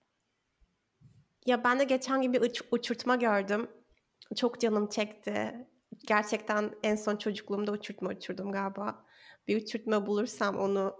Ya 1.45 1.63
ben 1.63 1.79
de 1.79 1.83
geçen 1.83 2.21
gün 2.21 2.33
bir 2.33 2.41
uç- 2.41 2.67
uçurtma 2.71 3.15
gördüm. 3.15 3.67
Çok 4.35 4.61
canım 4.61 4.89
çekti. 4.89 5.67
Gerçekten 6.07 6.71
en 6.83 6.95
son 6.95 7.15
çocukluğumda 7.15 7.71
uçurtma 7.71 8.09
uçurdum 8.09 8.51
galiba. 8.51 9.05
Bir 9.47 9.61
uçurtma 9.61 10.07
bulursam 10.07 10.57
onu 10.57 10.95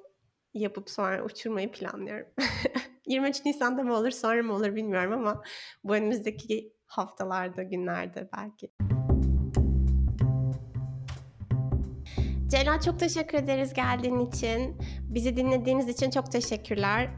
yapıp 0.54 0.90
sonra 0.90 1.24
uçurmayı 1.24 1.72
planlıyorum. 1.72 2.28
23 3.06 3.46
Nisan'da 3.46 3.84
mı 3.84 3.94
olur 3.96 4.12
sonra 4.12 4.44
mı 4.44 4.54
olur 4.54 4.76
bilmiyorum 4.76 5.14
ama 5.14 5.44
bu 5.84 5.96
önümüzdeki 5.96 6.74
haftalarda, 6.86 7.64
günlerde 7.64 8.30
belki. 8.38 8.99
Celal 12.50 12.82
çok 12.82 13.00
teşekkür 13.00 13.38
ederiz 13.38 13.74
geldiğin 13.74 14.20
için. 14.20 14.78
Bizi 15.02 15.38
dinlediğiniz 15.38 15.90
için 15.90 16.10
çok 16.10 16.32
teşekkürler. 16.32 17.10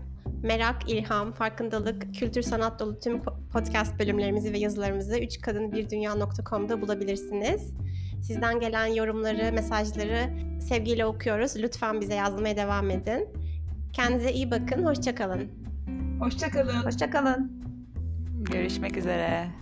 Merak, 0.44 0.90
ilham, 0.90 1.34
farkındalık, 1.34 2.16
kültür, 2.16 2.42
sanat 2.42 2.80
dolu 2.80 3.00
tüm 3.00 3.22
podcast 3.54 4.00
bölümlerimizi 4.00 4.54
ve 4.54 4.58
yazılarımızı 4.58 5.18
3kadınbirdünya.com'da 5.18 6.82
bulabilirsiniz. 6.82 7.74
Sizden 8.22 8.60
gelen 8.60 8.86
yorumları, 8.86 9.54
mesajları 9.54 10.30
sevgiyle 10.62 11.06
okuyoruz. 11.06 11.54
Lütfen 11.58 12.02
bize 12.02 12.16
yazmaya 12.16 12.58
devam 12.58 12.90
edin. 12.90 13.30
Kendinize 13.94 14.32
iyi 14.32 14.52
bakın. 14.52 14.84
Hoşçakalın. 14.84 15.50
Hoşçakalın. 16.20 16.86
Hoşçakalın. 16.86 17.64
Görüşmek 18.42 18.98
üzere. 18.98 19.62